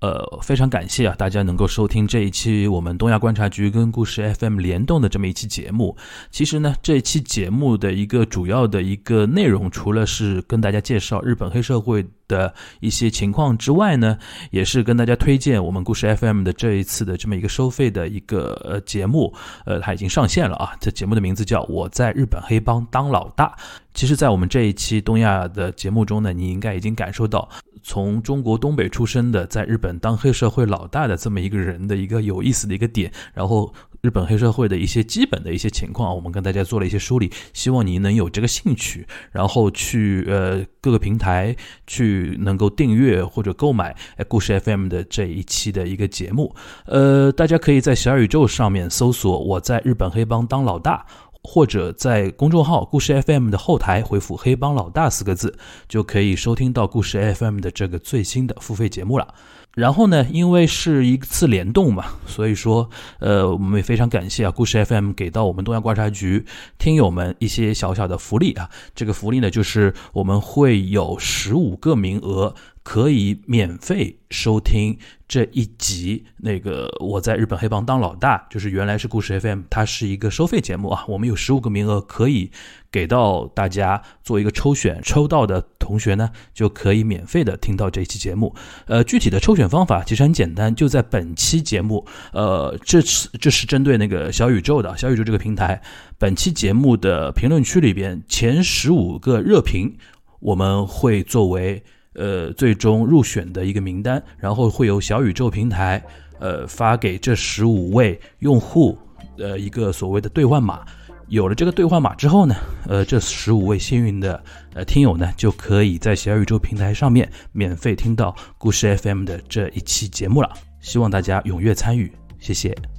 [0.00, 5.94] 呃，非常感谢啊，大家能够收听这一期我们东亚观察局跟故事 FM 联动的这么一期节目。
[6.30, 12.06] 其实呢，这一期节目的一个主要的一个内容，除了是跟大家介绍日本黑社会。
[12.26, 14.16] 的一些情况之外呢，
[14.50, 19.30] 也是跟大家推荐我们故事 FM 的这一次的这么一个收费的一个呃节目，
[19.66, 20.72] 呃，它已经上线了啊。
[20.80, 23.48] 这节目的名字叫《我在日本黑帮当老大》。
[23.94, 27.48] 其实，在我们这一期东亚的节目中呢，你应该已经感受到，
[27.82, 33.72] 从中国东北出生的，在日本当黑社会老大的这么一个人的一个有意思的一个点，然后。
[34.04, 41.56] 日本黑社会的一些基本的一些情况，我们跟大家做了一些梳理，希望你能有这个兴趣，然后去呃各个平台
[41.86, 43.96] 去能够订阅或者购买
[44.28, 46.54] 故事 FM 的这一期的一个节目。
[46.84, 51.06] 呃，大家可以在小宇宙上面搜索“我在日本黑帮当老大”，
[51.44, 55.56] 或者在公众号故事 FM 的后台回复“黑帮老大”四个字，
[55.86, 59.28] 就可以收听到故事 FM 的这个最新的付费节目了。
[59.74, 62.88] 然后呢，因为是一次联动嘛，所以说，
[63.18, 66.46] 呃，我们也非常感谢啊，故事 FM 给到我们东亚观察局
[66.78, 68.70] 听友们一些小小的福利啊。
[68.94, 72.54] 这个福利呢，就是我们会有十五个名额。
[72.84, 74.96] 可以免费收听
[75.26, 81.02] 这一集那个我在日本黑帮当老大，就是原来是故事 FM，它是一个收费节目啊。
[81.08, 82.50] 我们有十五个名额可以
[82.92, 88.54] 给到大家做一个抽选，抽到的同学呢就可以免费的听到这一期节目。
[88.84, 95.80] 呃，具体的抽选方法其实很简单，就在本期节目，呃，这次这是针对那个小宇宙的小宇宙这个平台，
[96.18, 99.96] 本期节目的评论区里边前十五个热评，
[100.40, 101.82] 我们会作为。
[102.14, 106.02] 呃，最终入选的一个名单，然后会由小宇宙平台，
[106.38, 108.98] 呃，发给这十五位用户，
[109.38, 110.84] 呃，一个所谓的兑换码。
[111.28, 112.54] 有了这个兑换码之后呢，
[112.86, 114.42] 呃，这十五位幸运的
[114.74, 120.52] 呃听友呢，就可以在小宇宙平台上面免费听到故事 FM 的这一期节目了。
[120.80, 122.93] 希望大家踊跃参与，谢谢。